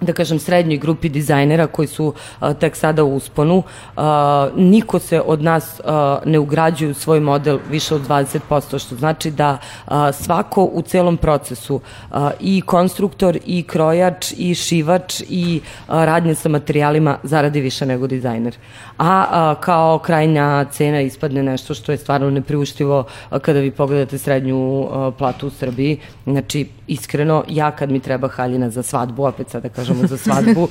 [0.00, 3.62] da kažem, srednjoj grupi dizajnera koji su a, tek sada u usponu.
[3.96, 8.96] A, niko se od nas a, ne ugrađuje u svoj model više od 20%, što
[8.96, 15.60] znači da a, svako u celom procesu, a, i konstruktor, i krojač, i šivač, i
[15.88, 18.56] a, radnje sa materijalima zaradi više nego dizajner.
[18.98, 24.18] A, a kao krajnja cena ispadne nešto što je stvarno nepriuštivo a, kada vi pogledate
[24.18, 25.98] srednju a, platu u Srbiji.
[26.24, 30.68] Znači, iskreno, ja kad mi treba haljina za svadbu, opet sada da kažemo za svadbu,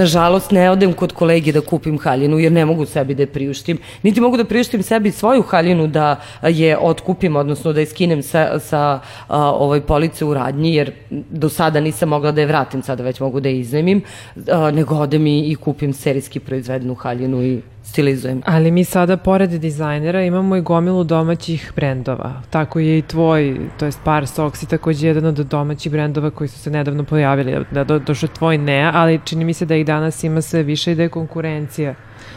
[0.00, 3.78] nažalost ne odem kod kolege da kupim haljinu jer ne mogu sebi da je priuštim,
[4.02, 8.58] niti mogu da priuštim sebi svoju haljinu da je otkupim, odnosno da je skinem sa,
[8.58, 13.02] sa a, ovoj police u radnji, jer do sada nisam mogla da je vratim, sada
[13.02, 14.02] već mogu da je iznemim,
[14.50, 18.42] a, nego odem i, i kupim serijski proizvednu haljinu i stilizujem.
[18.46, 22.42] Ali mi sada, pored dizajnera, imamo i gomilu domaćih brendova.
[22.50, 26.48] Tako je i tvoj, to je Par Socks i takođe jedan od domaćih brendova koji
[26.48, 27.64] su se nedavno pojavili.
[27.70, 30.92] Da, do, došao tvoj ne, ali čini mi se da ih danas ima sve više
[30.92, 31.94] i da je konkurencija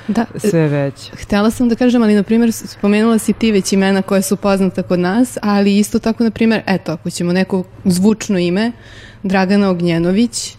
[0.08, 1.12] da, sve već.
[1.14, 4.84] Htela sam da kažem, ali na primjer spomenula si ti već imena koje su poznata
[4.84, 8.72] kod nas, ali isto tako na primjer, eto, ako ćemo neko zvučno ime,
[9.24, 10.56] Dragana Ognjenović,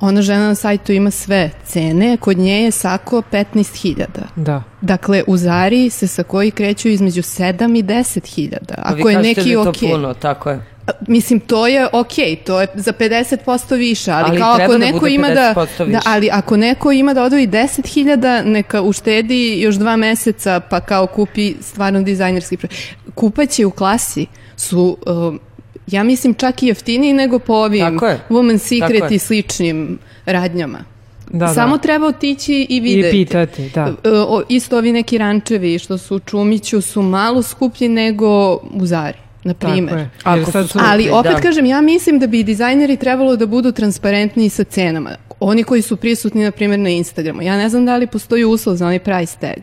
[0.00, 4.04] Ona žena na sajtu ima sve cene, kod nje je sako 15.000.
[4.36, 4.62] Da.
[4.80, 8.56] Dakle, u Zari se sakoji kreću između 7 i 10.000.
[8.78, 9.90] Ako je neki da je to okay.
[9.90, 10.60] puno, tako je.
[11.06, 15.06] Mislim, to je okay, to je za 50% više, ali, ali kao ako da neko
[15.06, 20.60] ima da, da, ali ako neko ima da odvoji 10.000, neka uštedi još dva meseca,
[20.60, 22.56] pa kao kupi stvarno dizajnerski
[23.14, 25.34] Kupać je u klasi su uh,
[25.90, 27.98] ja mislim čak i jeftiniji nego po ovim
[28.30, 30.78] Woman Secret i sličnim radnjama.
[31.30, 31.54] Da, da.
[31.54, 31.82] Samo da.
[31.82, 33.20] treba otići i videti.
[33.20, 33.94] I pitati, da.
[34.04, 38.86] E, o, isto ovi neki rančevi što su u Čumiću su malo skuplji nego u
[38.86, 40.08] Zari na primer.
[40.22, 41.40] Ako su, ali opet da.
[41.40, 45.10] kažem, ja mislim da bi dizajneri trebalo da budu transparentniji sa cenama.
[45.40, 47.42] Oni koji su prisutni, na primjer, na Instagramu.
[47.42, 49.58] Ja ne znam da li postoji uslov za onaj price tag.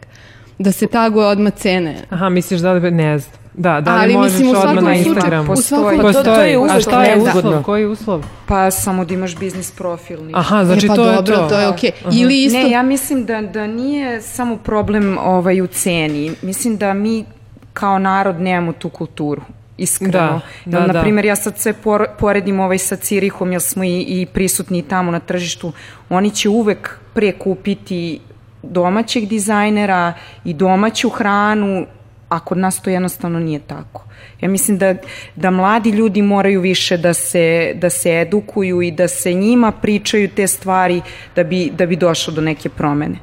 [0.60, 1.96] Da se taguje odmah cene.
[2.10, 3.47] Aha, misliš da li ne znam.
[3.58, 5.48] Da, da li Ali, možeš mislim, odmah na Instagramu?
[5.48, 6.00] Postoji.
[6.02, 6.26] postoji.
[6.26, 6.78] To, to je uslov.
[6.78, 7.64] A šta je uslov?
[7.64, 8.26] Koji je uslov?
[8.46, 10.24] Pa samo da imaš biznis profil.
[10.24, 10.40] Ništa.
[10.40, 11.50] Aha, znači e, pa to dobro, je to.
[11.50, 11.92] to je okej.
[11.92, 12.08] Okay.
[12.08, 12.22] Uh -huh.
[12.22, 12.60] Ili isto...
[12.60, 16.32] Ne, ja mislim da, da nije samo problem ovaj, u ceni.
[16.42, 17.26] Mislim da mi
[17.74, 19.42] kao narod nemamo tu kulturu
[19.78, 20.42] iskreno.
[20.66, 21.74] Da, da, na primjer, ja sad sve
[22.20, 25.72] poredim ovaj sa Cirihom, jer smo i, i prisutni tamo na tržištu.
[26.10, 28.20] Oni će uvek pre kupiti
[28.64, 30.14] domaćeg dizajnera
[30.46, 31.86] i domaću hranu
[32.30, 34.04] a kod nas to jednostavno nije tako.
[34.42, 34.96] Ja mislim da,
[35.36, 40.30] da mladi ljudi moraju više da se, da se edukuju i da se njima pričaju
[40.30, 41.02] te stvari
[41.36, 43.18] da bi, da bi došlo do neke promene.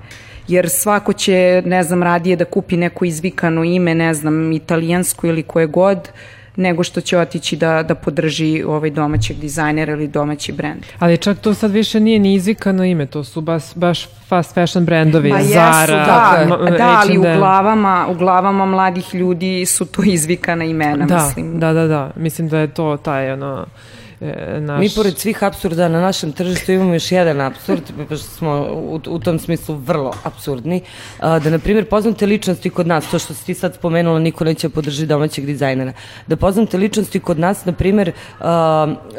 [0.49, 5.43] Jer svako će, ne znam, radije da kupi neko izvikano ime, ne znam, italijansko ili
[5.43, 10.53] koje god, uh, nego što će otići da, da podrži ovaj domaćeg dizajnera ili domaći
[10.53, 10.83] brend.
[10.99, 14.85] Ali čak to sad više nije ni izvikano ime, to su baš, baš fast fashion
[14.85, 20.03] brendovi, pa Zara, jesu, da, da, ali u glavama, u glavama mladih ljudi su to
[20.05, 21.61] izvikana imena, da, mislim.
[21.61, 23.67] Da, da, da, mislim da je to taj, ono,
[24.61, 24.81] naš...
[24.81, 29.19] Mi pored svih absurda na našem tržištu imamo još jedan absurd, pošto smo u, u
[29.19, 30.81] tom smislu vrlo absurdni,
[31.21, 34.69] da na primjer poznate ličnosti kod nas, to što si ti sad spomenula, niko neće
[34.69, 35.93] podrži domaćeg dizajnera,
[36.27, 38.13] da poznate ličnosti kod nas, na primjer,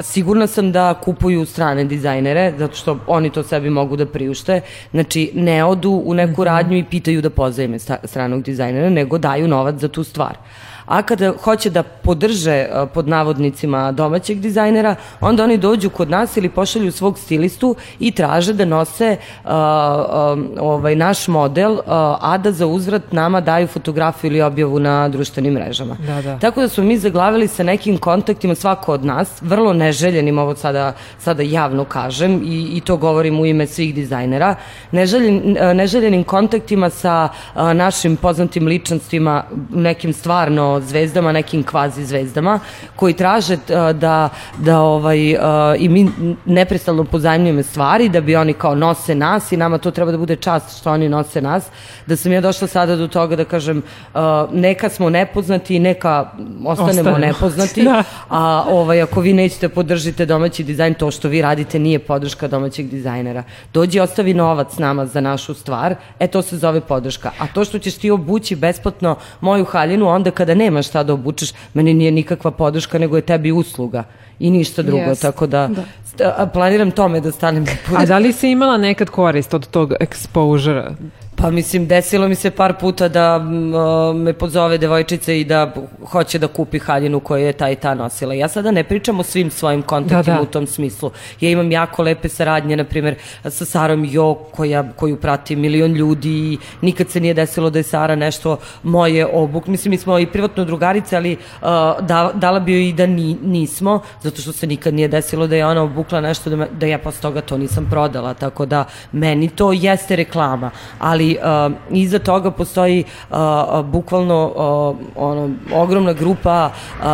[0.02, 5.32] sigurna sam da kupuju strane dizajnere, zato što oni to sebi mogu da priušte, znači
[5.34, 6.44] ne odu u neku mhm.
[6.44, 10.38] radnju i pitaju da pozajme stranog dizajnera, nego daju novac za tu stvar
[10.86, 16.38] a kada hoće da podrže e, pod navodnicima domaćeg dizajnera, onda oni dođu kod nas
[16.38, 21.82] ili pošalju svog stilistu i traže da nose uh, um, ovaj naš model, uh,
[22.22, 25.98] a da za uzvrat nama daju fotografiju ili objavu na društvenim mrežama.
[26.08, 26.40] Da, da.
[26.40, 30.94] Tako da smo mi zaglavili sa nekim kontaktima svako od nas, vrlo neželjenim, ovo sada,
[31.20, 34.56] sada javno kažem i, i to govorim u ime svih dizajnera,
[34.92, 39.44] neželjen, neželjenim kontaktima sa uh, našim poznatim ličnostima,
[39.74, 42.60] nekim stvarno zvezdama, nekim kvazi zvezdama,
[42.96, 45.40] koji traže uh, da, da ovaj, uh,
[45.78, 46.10] i mi
[46.46, 50.36] neprestalno pozajmljujemo stvari, da bi oni kao nose nas i nama to treba da bude
[50.36, 51.66] čast što oni nose nas,
[52.06, 53.78] da sam ja došla sada do toga da kažem
[54.14, 56.32] uh, neka smo nepoznati, neka
[56.66, 57.18] ostanemo Ostanemo.
[57.18, 58.04] nepoznati, da.
[58.30, 62.90] a ovaj, ako vi nećete podržite domaći dizajn, to što vi radite nije podrška domaćeg
[62.90, 63.44] dizajnera.
[63.74, 67.32] Dođi ostavi novac nama za našu stvar, e to se zove podrška.
[67.40, 71.14] A to što ćeš ti obući besplatno moju haljinu, onda kada ne nema šta da
[71.14, 74.04] obučeš, meni nije nikakva podrška, nego je tebi usluga
[74.40, 75.70] i ništa drugo, Jest, tako da,
[76.18, 76.50] da.
[76.54, 77.98] planiram tome da stanem na put.
[78.00, 80.92] A da li si imala nekad korist od tog exposure?
[81.38, 85.74] Pa mislim, desilo mi se par puta da a, me pozove devojčica i da
[86.06, 88.34] hoće da kupi haljinu koju je ta i ta nosila.
[88.34, 90.42] Ja sada ne pričam o svim svojim kontaktima Da, da.
[90.42, 91.12] u tom smislu.
[91.42, 96.30] Ja imam jako lepe saradnje, na primjer, sa Sarom Jo, koja, koju prati milion ljudi
[96.30, 99.68] i nikad se nije desilo da je Sara nešto moje obuk.
[99.68, 103.38] Mislim, mi smo i privatno drugarice, ali a, da, dala bi joj i da ni,
[103.44, 106.86] nismo, zato što se nikad nije desilo da je ona obukla nešto da, me, da
[106.86, 112.20] ja posle toga to nisam prodala, tako da meni to jeste reklama, ali uh, iza
[112.20, 113.38] toga postoji uh,
[113.86, 116.70] bukvalno uh, ono, ogromna grupa
[117.00, 117.06] uh,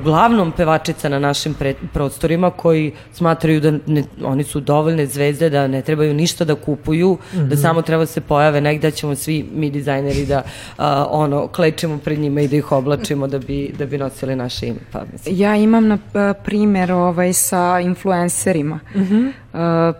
[0.00, 5.66] uglavnom pevačica na našim pre, prostorima koji smatraju da ne, oni su dovoljne zvezde da
[5.66, 7.48] ne trebaju ništa da kupuju, mm -hmm.
[7.48, 10.42] da samo treba se pojave negde da ćemo svi mi dizajneri da
[10.78, 14.66] uh, ono klečimo pred njima i da ih oblačimo da bi, da bi nosili naše
[14.66, 14.78] ime.
[14.92, 15.36] Pa, mislim.
[15.38, 15.98] Ja imam na
[16.44, 18.80] primer ovaj, sa influencerima.
[18.94, 19.32] Uh -huh.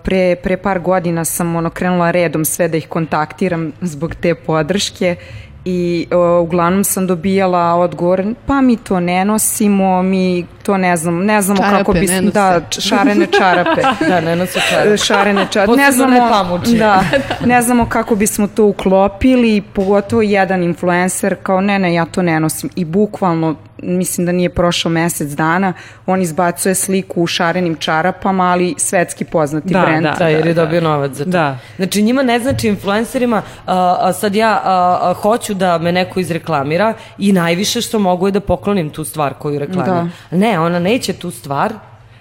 [0.03, 5.17] Pre, pre par godina sam ono, krenula redom sve da ih kontaktiram zbog te podrške
[5.65, 11.23] i o, uglavnom sam dobijala odgovor pa mi to ne nosimo, mi to ne znamo,
[11.23, 12.35] ne znamo Čarape kako bi ne nose.
[12.35, 13.83] da šarene čarape.
[14.09, 14.97] Da, ne nose čarape.
[15.07, 15.77] šarene čarape.
[15.77, 16.77] Ne znamo, ne pamuče.
[16.79, 17.03] da,
[17.45, 22.41] ne znamo kako bismo to uklopili, pogotovo jedan influencer kao ne, ne, ja to ne
[22.41, 22.71] nosim.
[22.77, 25.73] I bukvalno, mislim da nije prošao mesec dana,
[26.07, 30.03] on izbacuje sliku u šarenim čarapama, ali svetski poznati Da, brend.
[30.03, 30.15] da.
[30.19, 31.31] Da, jer je dobio novac za to.
[31.31, 31.59] Da.
[31.77, 36.21] Znači njima ne znači influencerima, a, a sad ja a, a, hoću da me neko
[36.21, 40.09] izreklamira i najviše što mogu je da poklonim tu stvar koju reklamira.
[40.31, 41.73] Ne, ona neće tu stvar,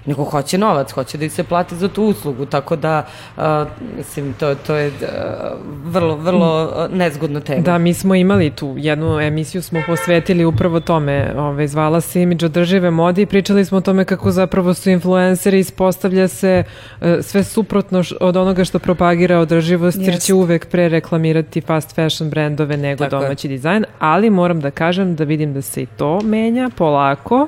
[0.06, 3.06] nego hoće novac, hoće da ih se plati za tu uslugu, tako da,
[3.38, 3.66] a,
[3.98, 7.62] mislim, to, to je a, vrlo, vrlo a, nezgodna tema.
[7.62, 12.44] Da, mi smo imali tu jednu emisiju smo posvetili upravo tome, ovaj, zvala se Imidž
[12.44, 16.64] održive mode i pričali smo o tome kako zapravo su influenceri, ispostavlja se
[17.02, 22.30] e, sve suprotno od onoga što propagira održivost, jer će uvek pre reklamirati fast fashion
[22.30, 23.22] brendove nego Tako je.
[23.22, 27.48] domaći dizajn, ali moram da kažem da vidim da se i to menja polako,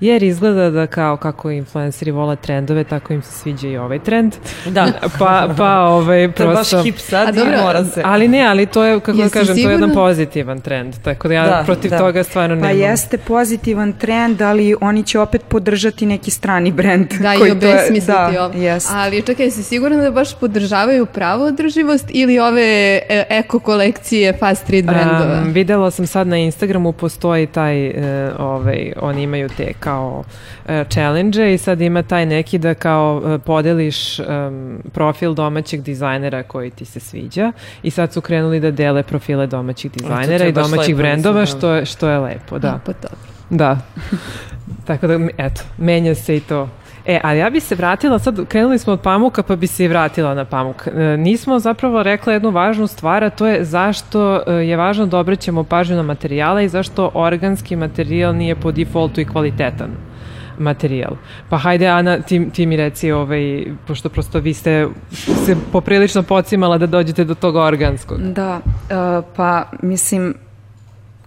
[0.00, 4.34] jer izgleda da kao kako influenceri vole trendove, tako im se sviđa i ovaj trend.
[4.66, 4.86] Da.
[5.18, 6.82] Pa, pa ovaj, To je baš prosto...
[6.82, 8.02] hip sad A i mora se.
[8.04, 11.28] Ali ne, ali to je, kako da Jesi kažem, to je jedan pozitivan trend, tako
[11.28, 11.98] da ja Da, protiv da.
[11.98, 12.80] toga stvarno Pa nemam.
[12.80, 17.06] jeste pozitivan trend, ali oni će opet podržati neki strani brend.
[17.12, 18.54] Da, i koji je- obesmisliti da, ovo.
[18.56, 18.90] Jest.
[18.92, 22.62] Ali čekaj, si sigurna da baš podržavaju pravu održivost ili ove
[22.98, 25.38] e, eko kolekcije fast street brendova?
[25.38, 27.92] Um, videla sam sad na Instagramu postoji taj, e,
[28.38, 30.24] ovaj, oni imaju te kao
[30.68, 36.42] e, challenge i sad ima taj neki da kao e, podeliš em, profil domaćeg dizajnera
[36.42, 40.96] koji ti se sviđa i sad su krenuli da dele profile domaćih dizajnera i domaćih
[40.96, 41.58] lepo, brendova mislim, da.
[41.58, 42.68] što je, što je lepo, da.
[42.68, 43.08] A, pa to.
[43.50, 43.78] Da.
[44.86, 46.68] Tako da, eto, menja se i to.
[47.08, 49.88] E, ali ja bi se vratila, sad krenuli smo od pamuka pa bi se i
[49.88, 50.86] vratila na pamuk.
[50.86, 55.18] E, nismo zapravo rekla jednu važnu stvar, a to je zašto e, je važno da
[55.18, 59.90] obraćamo pažnju na materijale i zašto organski materijal nije po defaultu i kvalitetan
[60.58, 61.16] materijal.
[61.48, 64.88] Pa hajde Ana, ti, ti mi reci, ovaj, pošto prosto vi ste
[65.46, 68.18] se poprilično pocimala da dođete do tog organskog.
[68.20, 70.34] Da, e, pa mislim,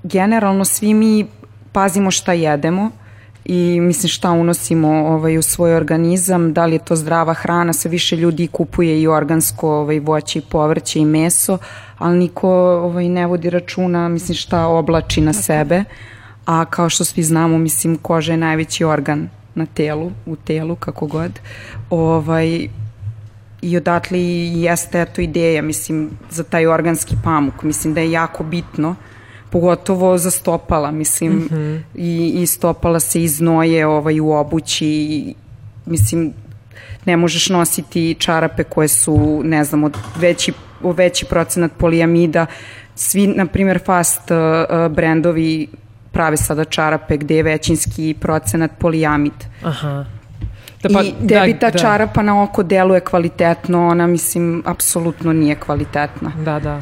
[0.04, 1.28] generalno svi mi
[1.72, 2.92] pazimo šta jedemo
[3.46, 7.92] i mislim šta unosimo ovaj, u svoj organizam, da li je to zdrava hrana, sve
[7.92, 11.58] više ljudi kupuje i organsko ovaj, voće i povrće i meso,
[11.98, 15.84] ali niko ovaj, ne vodi računa mislim šta oblači na sebe,
[16.46, 21.08] a kao što svi znamo, mislim, koža je najveći organ na telu, u telu, kako
[21.08, 21.39] god.
[21.89, 22.68] Ovaj,
[23.62, 27.64] i odatle i jeste eto ideja, mislim, za taj organski pamuk.
[27.64, 28.96] Mislim da je jako bitno,
[29.52, 31.82] pogotovo za stopala, mislim, mm -hmm.
[31.95, 35.36] i, i stopala se iznoje ovaj, u obući, i,
[35.86, 36.34] mislim,
[37.06, 42.45] ne možeš nositi čarape koje su, ne znam, od veći, veći procenat polijamida.
[42.95, 45.68] Svi, na primjer, fast uh, brendovi
[46.12, 49.34] prave sada čarape gde je većinski procenat polijamid.
[49.64, 50.06] Aha.
[50.84, 56.32] Da, I tebi ta da, čarapa na oko deluje kvalitetno, ona mislim apsolutno nije kvalitetna.
[56.45, 56.82] Da, da.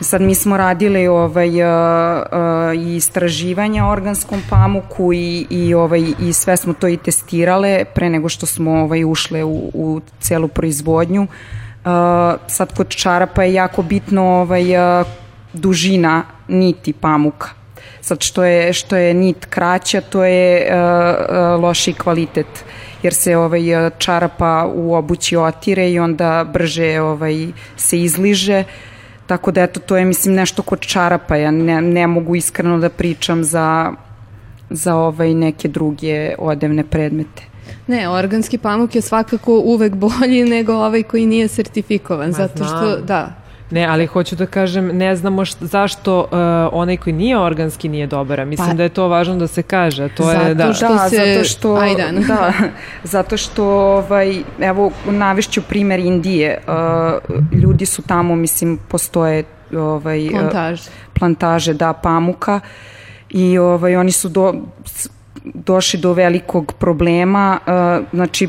[0.00, 6.32] Sad mi smo radili ovaj uh, uh, i istraživanja organskom pamuku i i ovaj i
[6.32, 11.22] sve smo to i testirale pre nego što smo ovaj ušle u u celu proizvodnju.
[11.22, 11.28] Uh,
[12.46, 15.06] sad kod čarapa je jako bitno ovaj uh,
[15.52, 17.48] dužina niti pamuka.
[18.00, 22.64] Sad što je što je nit kraća, to je uh, uh, loši kvalitet
[23.02, 23.62] jer se ovaj
[23.98, 28.64] čarapa u obući otire i onda brže ovaj se izliže
[29.26, 32.88] Tako da eto, to je mislim nešto kod čarapa, ja ne, ne mogu iskreno da
[32.88, 33.92] pričam za,
[34.70, 37.42] za ovaj neke druge odevne predmete.
[37.86, 42.96] Ne, organski pamuk je svakako uvek bolji nego ovaj koji nije sertifikovan, Ma, zato što,
[42.96, 43.41] da,
[43.72, 46.28] Ne, ali hoću da kažem, ne znamo št, zašto uh,
[46.72, 48.46] onaj koji nije organski nije dobar.
[48.46, 50.08] Mislim pa, da je to važno da se kaže.
[50.08, 50.72] To zato je, da.
[50.72, 51.16] što da, se...
[51.16, 52.24] zato što, Ajdan.
[52.28, 52.52] da,
[53.04, 56.58] zato što, ovaj, evo, navišću primer Indije.
[56.66, 59.44] Uh, ljudi su tamo, mislim, postoje
[59.76, 60.90] ovaj, uh, plantaže.
[61.12, 62.60] plantaže, da, pamuka
[63.30, 64.54] i ovaj, oni su do,
[65.44, 68.48] došli do velikog problema, uh, znači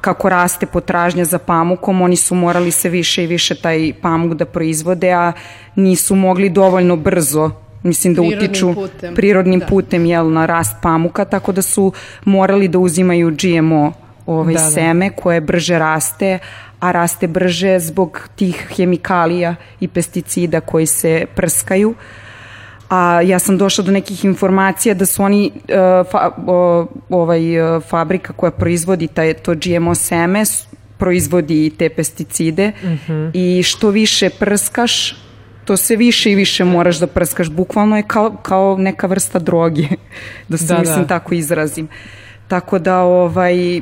[0.00, 4.44] kako raste potražnja za pamukom, oni su morali se više i više taj pamuk da
[4.44, 5.32] proizvode, a
[5.74, 7.50] nisu mogli dovoljno brzo
[7.82, 9.14] mislim da prirodnim utiču putem.
[9.14, 9.66] prirodnim da.
[9.66, 11.92] putem jel, na rast pamuka, tako da su
[12.24, 13.92] morali da uzimaju GMO
[14.26, 14.70] ovaj, da, da.
[14.70, 16.38] seme koje brže raste,
[16.80, 21.90] a raste brže zbog tih hemikalija i pesticida koji se prskaju.
[21.90, 21.96] Uh,
[22.90, 27.82] a ja sam došla do nekih informacija da su oni uh, fa, uh, ovaj uh,
[27.82, 30.42] fabrika koja proizvodi taj to GMO seme
[30.98, 33.12] proizvodi te pesticide mhm.
[33.12, 33.30] -huh.
[33.34, 35.16] i što više prskaš
[35.64, 39.88] to sve više i više moraš da prskaš bukvalno je kao, kao neka vrsta droge
[40.48, 41.08] da se da, mislim da.
[41.08, 41.88] tako izrazim
[42.48, 43.80] tako da ovaj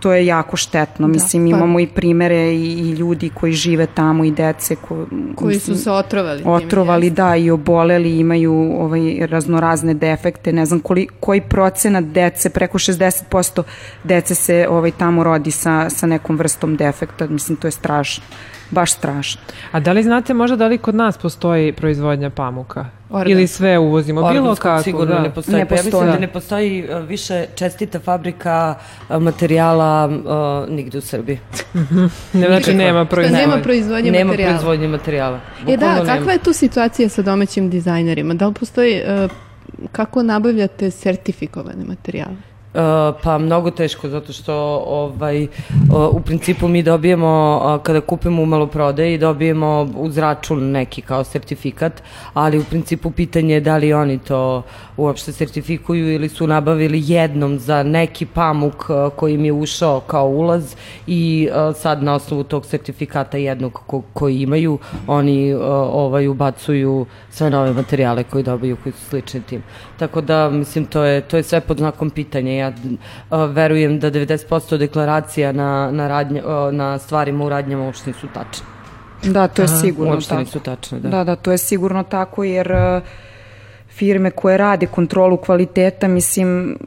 [0.00, 1.06] to je jako štetno.
[1.06, 1.56] Da, mislim, pa...
[1.56, 5.82] imamo i primere i, i ljudi koji žive tamo i dece ko, koji mislim, su
[5.82, 6.42] se otrovali.
[6.46, 10.52] Otrovali, da, i oboleli, imaju ovaj, raznorazne defekte.
[10.52, 13.62] Ne znam koli, koji procenat dece, preko 60%
[14.04, 17.26] dece se ovaj, tamo rodi sa, sa nekom vrstom defekta.
[17.26, 18.24] Mislim, to je strašno
[18.70, 19.40] baš strašno.
[19.72, 22.86] A da li znate možda da li kod nas postoji proizvodnja pamuka?
[23.10, 23.32] Organ.
[23.32, 24.82] Ili sve uvozimo, Organskog bilo kako.
[24.82, 25.20] sigurno da.
[25.22, 25.56] ne postoji.
[25.56, 25.90] Ne postoji.
[25.92, 28.74] Pa ja mislim da ne postoji uh, više čestita fabrika
[29.08, 31.38] uh, materijala uh, nigde u Srbiji.
[32.32, 33.46] ne, znači nema proizvodnje.
[33.46, 34.52] Nema proizvodnje nema materijala.
[34.52, 35.40] Nema proizvodnje materijala.
[35.68, 36.32] e da, kakva nema.
[36.32, 38.34] je tu situacija sa domaćim dizajnerima?
[38.34, 39.30] Da li postoji, uh,
[39.92, 42.49] kako nabavljate sertifikovane materijale?
[42.74, 42.80] Uh,
[43.22, 44.54] pa mnogo teško zato što
[44.86, 45.48] ovaj uh,
[46.12, 52.02] u principu mi dobijemo uh, kada kupimo u maloprodaji dobijemo uz račun neki kao sertifikat,
[52.34, 54.62] ali u principu pitanje je da li oni to
[54.96, 60.74] uopšte sertifikuju ili su nabavili jednom za neki pamuk koji im je ušao kao ulaz
[61.06, 65.54] i sad na osnovu tog sertifikata jednog ko, koji imaju oni
[65.92, 69.62] ovaj ubacuju sve nove materijale koji dobiju koji su slični tim.
[69.98, 74.10] Tako da mislim to je to je sve pod znakom pitanja ja uh, verujem da
[74.10, 78.66] 90% deklaracija na, na, radnje, uh, na stvarima u radnjama uopšte nisu tačne.
[79.22, 80.40] Da, to je Aha, sigurno uopšte tako.
[80.40, 81.08] nisu tačne, da.
[81.08, 83.02] Da, da, to je sigurno tako jer uh,
[83.88, 86.78] firme koje rade kontrolu kvaliteta, mislim,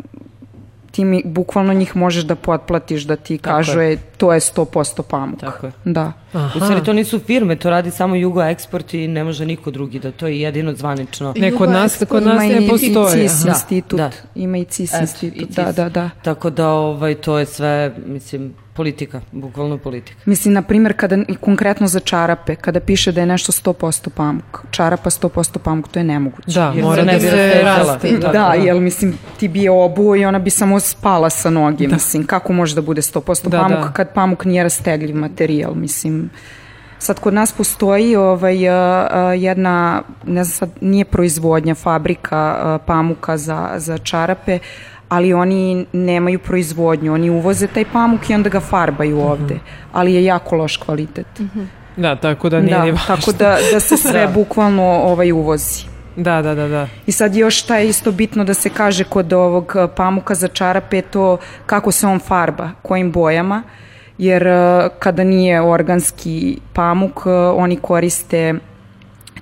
[0.93, 3.97] ti mi, bukvalno njih možeš da potplatiš da ti Tako kažu je.
[4.17, 5.39] to je 100% pamuk.
[5.39, 5.71] Tako je.
[5.85, 6.13] Da.
[6.33, 6.51] Aha.
[6.55, 9.99] U stvari to nisu firme, to radi samo Jugo Export i ne može niko drugi
[9.99, 11.33] da to je jedino zvanično.
[11.37, 12.91] Ne, kod nas, kod nas ne postoji.
[12.91, 13.97] Ima i CIS institut.
[13.97, 14.11] Da.
[14.35, 15.49] Ima i CIS institut.
[15.49, 16.09] Da, da, da.
[16.23, 20.19] Tako da ovaj, to je sve, mislim, Politika, bukvalno politika.
[20.26, 25.09] Mislim, na primjer, kada, konkretno za čarape, kada piše da je nešto 100% pamuk, čarapa
[25.09, 26.59] 100% pamuk, to je nemoguće.
[26.59, 28.17] Da, jer mora da se rasti.
[28.17, 31.88] Da, da, jel, mislim, ti bi je obuo i ona bi samo spala sa noge,
[31.88, 31.93] da.
[31.93, 33.91] mislim, kako može da bude 100% da, pamuk da.
[33.93, 36.30] kad pamuk nije rastegljiv materijal, mislim...
[36.99, 38.57] Sad kod nas postoji ovaj,
[39.36, 44.59] jedna, ne znam sad, nije proizvodnja, fabrika pamuka za, za čarape,
[45.14, 49.28] ali oni nemaju proizvodnju, oni uvoze taj pamuk i onda ga farbaju mhm.
[49.28, 49.59] ovde,
[49.91, 51.28] ali je jako loš kvalitet.
[51.39, 51.59] Uh mhm.
[51.59, 51.66] -huh.
[51.97, 54.34] Da, tako da nije da, Tako da, da se sve da.
[54.34, 55.86] bukvalno ovaj uvozi.
[56.16, 56.88] Da, da, da, da.
[57.05, 60.47] I sad još šta je isto bitno da se kaže kod ovog eh, pamuka za
[60.47, 63.64] čarape to kako se on farba, kojim bojama,
[64.18, 68.53] jer eh, kada nije organski pamuk, eh, oni koriste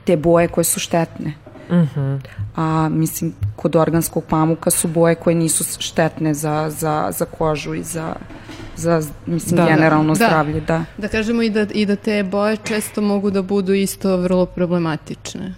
[0.03, 1.33] te boje koje su štetne.
[1.71, 1.77] Uh.
[1.77, 2.19] -huh
[2.55, 7.83] a mislim kod organskog pamuka su boje koje nisu štetne za, za, za kožu i
[7.83, 8.15] za,
[8.75, 9.69] za mislim da, da.
[9.69, 10.25] generalno da.
[10.25, 10.61] zdravlje.
[10.61, 10.85] Da.
[10.97, 15.53] da kažemo i da, i da te boje često mogu da budu isto vrlo problematične.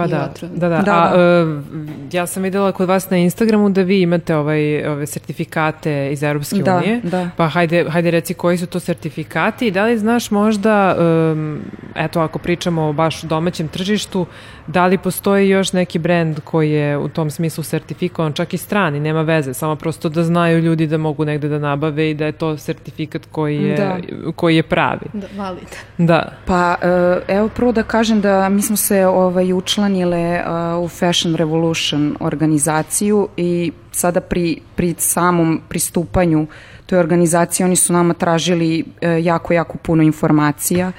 [0.00, 0.92] Pa da, da, da, da.
[0.92, 1.64] A, uh,
[2.12, 6.62] ja sam videla kod vas na Instagramu da vi imate ovaj, ove sertifikate iz Europske
[6.62, 7.00] da, unije.
[7.02, 7.30] Da.
[7.36, 11.60] Pa hajde, hajde reci koji su to sertifikati i da li znaš možda, um,
[11.94, 14.26] eto ako pričamo o baš domaćem tržištu,
[14.66, 19.00] da li postoji još neki brend koji je u tom smislu sertifikovan, čak i strani,
[19.00, 22.32] nema veze, samo prosto da znaju ljudi da mogu negde da nabave i da je
[22.32, 23.96] to sertifikat koji je, da.
[24.36, 25.06] koji je pravi.
[25.12, 25.68] Da, valid.
[25.98, 26.32] Da.
[26.46, 30.44] Pa uh, evo prvo da kažem da mi smo se ovaj, učlani učlanile
[30.84, 36.46] u Fashion Revolution organizaciju i sada pri, pri samom pristupanju
[36.86, 40.92] toj organizaciji oni su nama tražili uh, jako, jako puno informacija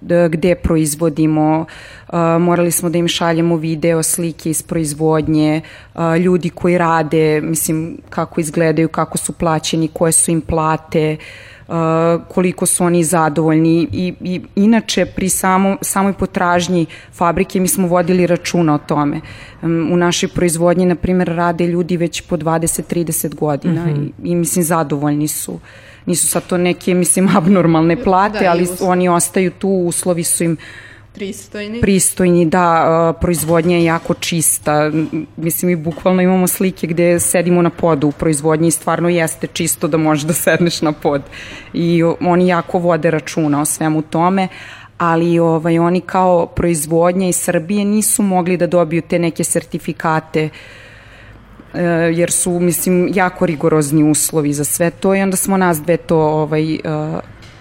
[0.00, 1.66] gde proizvodimo,
[2.40, 5.60] morali smo da im šaljemo video, slike iz proizvodnje,
[6.24, 11.16] ljudi koji rade, mislim, kako izgledaju, kako su plaćeni, koje su im plate,
[12.28, 18.26] koliko su oni zadovoljni i, i inače pri samo, samoj potražnji fabrike mi smo vodili
[18.26, 19.20] računa o tome.
[19.62, 24.10] U našoj proizvodnji, na primjer, rade ljudi već po 20-30 godina mm -hmm.
[24.24, 25.60] i, i mislim zadovoljni su
[26.08, 30.56] nisu sad to neke, mislim, abnormalne plate, da, ali oni ostaju tu, uslovi su im
[31.14, 31.80] pristojni.
[31.80, 34.90] Pristojni, da, proizvodnja je jako čista.
[35.36, 39.88] Mislim, mi bukvalno imamo slike gde sedimo na podu u proizvodnji i stvarno jeste čisto
[39.88, 41.22] da možeš da sedneš na pod.
[41.72, 44.48] I oni jako vode računa o svemu tome,
[44.98, 50.87] ali ovaj, oni kao proizvodnja iz Srbije nisu mogli da dobiju te neke sertifikate uh,
[52.14, 56.18] jer su, mislim, jako rigorozni uslovi za sve to i onda smo nas dve to
[56.18, 56.80] ovaj, uh,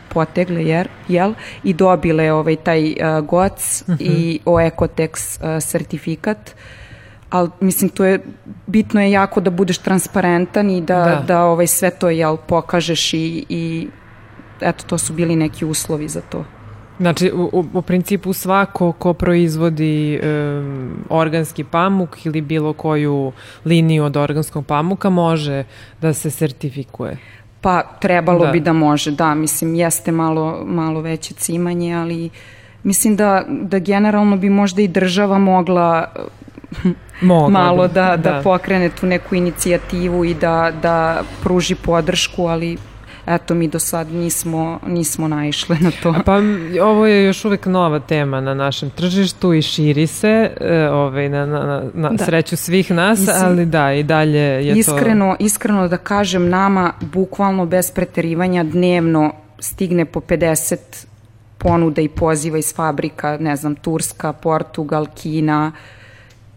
[0.09, 3.97] potegle, jer, jel, i dobile ovaj, taj uh, GOC uh -huh.
[3.99, 4.49] i mhm.
[4.49, 6.55] o Ecotex uh, sertifikat
[7.29, 8.19] ali mislim to je
[8.67, 11.23] bitno je jako da budeš transparentan i da, da.
[11.27, 13.87] da ovaj, sve to jel, pokažeš i, i
[14.61, 16.45] eto to su bili neki uslovi za to.
[16.99, 23.31] Znači, u, u principu svako ko proizvodi um, organski pamuk ili bilo koju
[23.65, 25.63] liniju od organskog pamuka može
[26.01, 27.17] da se sertifikuje.
[27.61, 28.51] Pa trebalo da.
[28.51, 32.29] bi da može, da, mislim jeste malo, malo veće cimanje, ali
[32.83, 36.05] mislim da, da generalno bi možda i država mogla
[37.21, 42.77] Mogla malo da, da, da pokrene tu neku inicijativu i da, da pruži podršku, ali
[43.27, 46.15] eto mi do sad nismo, nismo naišle na to.
[46.25, 46.37] Pa
[46.83, 51.45] ovo je još uvek nova tema na našem tržištu i širi se e, ovaj, na,
[51.45, 52.25] na, na da.
[52.25, 55.45] sreću svih nas, Mislim, ali da, i dalje je iskreno, to...
[55.45, 60.77] Iskreno da kažem, nama bukvalno bez preterivanja dnevno stigne po 50
[61.57, 65.71] ponuda i poziva iz fabrika, ne znam, Turska, Portugal, Kina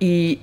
[0.01, 0.39] i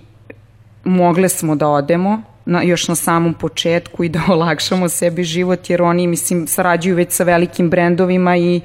[0.83, 5.81] mogle smo da odemo, na, još na samom početku i da olakšamo sebi život, jer
[5.81, 8.61] oni, mislim, sarađuju već sa velikim brendovima i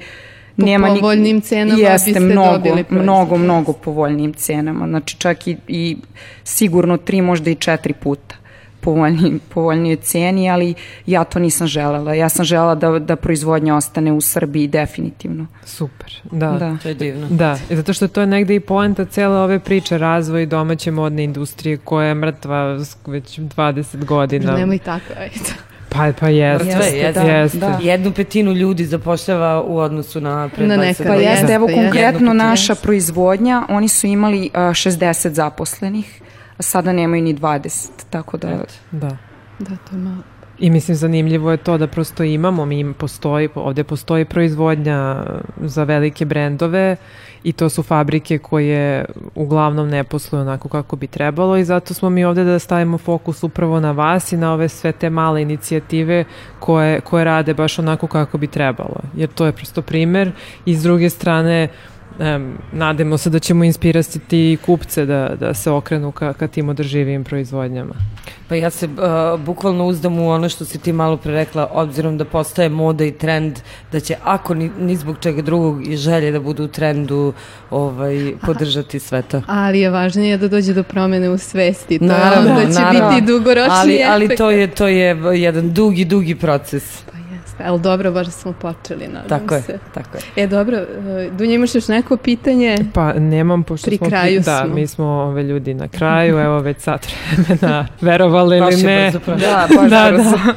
[0.55, 0.99] po nema ni...
[0.99, 3.03] povoljnim cenama jeste, biste mnogo, dobili proizvod.
[3.03, 4.87] Mnogo, mnogo povoljnim cenama.
[4.87, 5.97] Znači čak i, i
[6.43, 8.42] sigurno tri, možda i četiri puta
[8.83, 10.73] povoljniji, povoljnijoj ceni, ali
[11.05, 12.13] ja to nisam želela.
[12.13, 15.47] Ja sam želela da, da proizvodnja ostane u Srbiji definitivno.
[15.65, 16.51] Super, da.
[16.51, 16.77] da.
[16.83, 17.27] To je divno.
[17.29, 21.23] Da, i zato što to je negde i poenta cele ove priče, razvoj domaće modne
[21.23, 24.57] industrije koja je mrtva već 20 godina.
[24.57, 25.39] Nemoj tako, ajde.
[25.89, 26.67] Pa, pa jeste.
[26.67, 27.57] Jeste, jeste, da, jeste.
[27.57, 27.79] Da.
[27.81, 32.75] Jednu petinu ljudi zapošljava u odnosu na pre na nekada, Pa jeste, evo konkretno naša
[32.75, 36.22] proizvodnja, oni su imali uh, 60 zaposlenih
[36.57, 38.63] a sada nemaju ni 20, tako da...
[38.91, 39.17] Da.
[39.59, 40.23] Da, to je malo.
[40.59, 45.25] I mislim zanimljivo je to da prosto imamo, mi im postoji, ovde postoji proizvodnja
[45.61, 46.95] za velike brendove
[47.43, 52.09] i to su fabrike koje uglavnom ne posluju onako kako bi trebalo i zato smo
[52.09, 56.25] mi ovde da stavimo fokus upravo na vas i na ove sve te male inicijative
[56.59, 58.99] koje, koje rade baš onako kako bi trebalo.
[59.15, 60.31] Jer to je prosto primer
[60.65, 61.67] i s druge strane
[62.19, 67.23] um, nademo se da ćemo inspirati kupce da, da se okrenu ka, ka tim održivim
[67.23, 67.93] proizvodnjama.
[68.47, 72.17] Pa ja se uh, bukvalno uzdam u ono što si ti malo pre rekla, obzirom
[72.17, 73.59] da postaje moda i trend,
[73.91, 77.33] da će ako ni, ni zbog čega drugog i želje da budu u trendu
[77.69, 79.41] ovaj, podržati sve to.
[79.47, 81.99] Ali je važnije da dođe do promene u svesti.
[81.99, 83.09] To naravno, da će naravno.
[83.09, 87.03] biti dugoročni ali, ali to je, to je jedan dugi, dugi proces.
[87.43, 87.63] Jeste.
[87.67, 89.71] Ali dobro, baš smo počeli, nadam tako se.
[89.71, 90.43] Je, tako je.
[90.43, 92.77] E, dobro, e, Dunja, imaš još neko pitanje?
[92.93, 94.07] Pa, nemam, pošto Pri smo...
[94.07, 94.75] kraju da, smo.
[94.75, 99.11] mi smo ove ljudi na kraju, evo već sat vremena, verovali ili ne.
[99.25, 100.53] Da, baš da, da.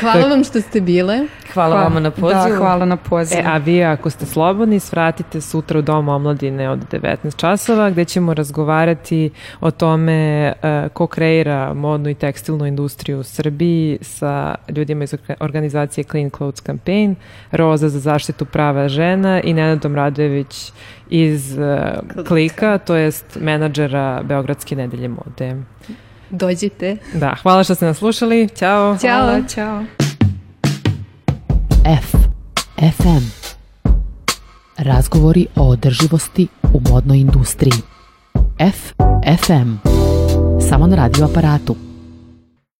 [0.00, 1.26] Hvala vam što ste bile.
[1.54, 2.48] Hvala, hvala vama na pozivu.
[2.50, 3.40] Da, hvala na pozivu.
[3.40, 8.04] E, a vi ako ste slobodni, svratite sutra u Dom omladine od 19 časova, gde
[8.04, 9.30] ćemo razgovarati
[9.60, 16.04] o tome uh, ko kreira modnu i tekstilnu industriju u Srbiji sa ljudima iz organizacije
[16.04, 17.14] Clean Clothes Campaign,
[17.50, 20.72] Roza za zaštitu prava žena i Nenadom Radojević
[21.10, 25.56] iz uh, Klika, to jest menadžera Beogradske nedelje mode.
[26.30, 26.96] Dođite.
[27.14, 28.48] Da, hvala što ste nas slušali.
[28.48, 28.96] Ćao.
[28.98, 29.10] Ćao.
[29.10, 30.03] Hvala, čao.
[31.86, 32.16] F.
[32.78, 33.52] FM.
[34.78, 37.82] Razgovori o održivosti u modnoj industriji.
[38.58, 38.92] F.
[39.38, 39.88] FM.
[40.68, 41.76] Samo na radio aparatu.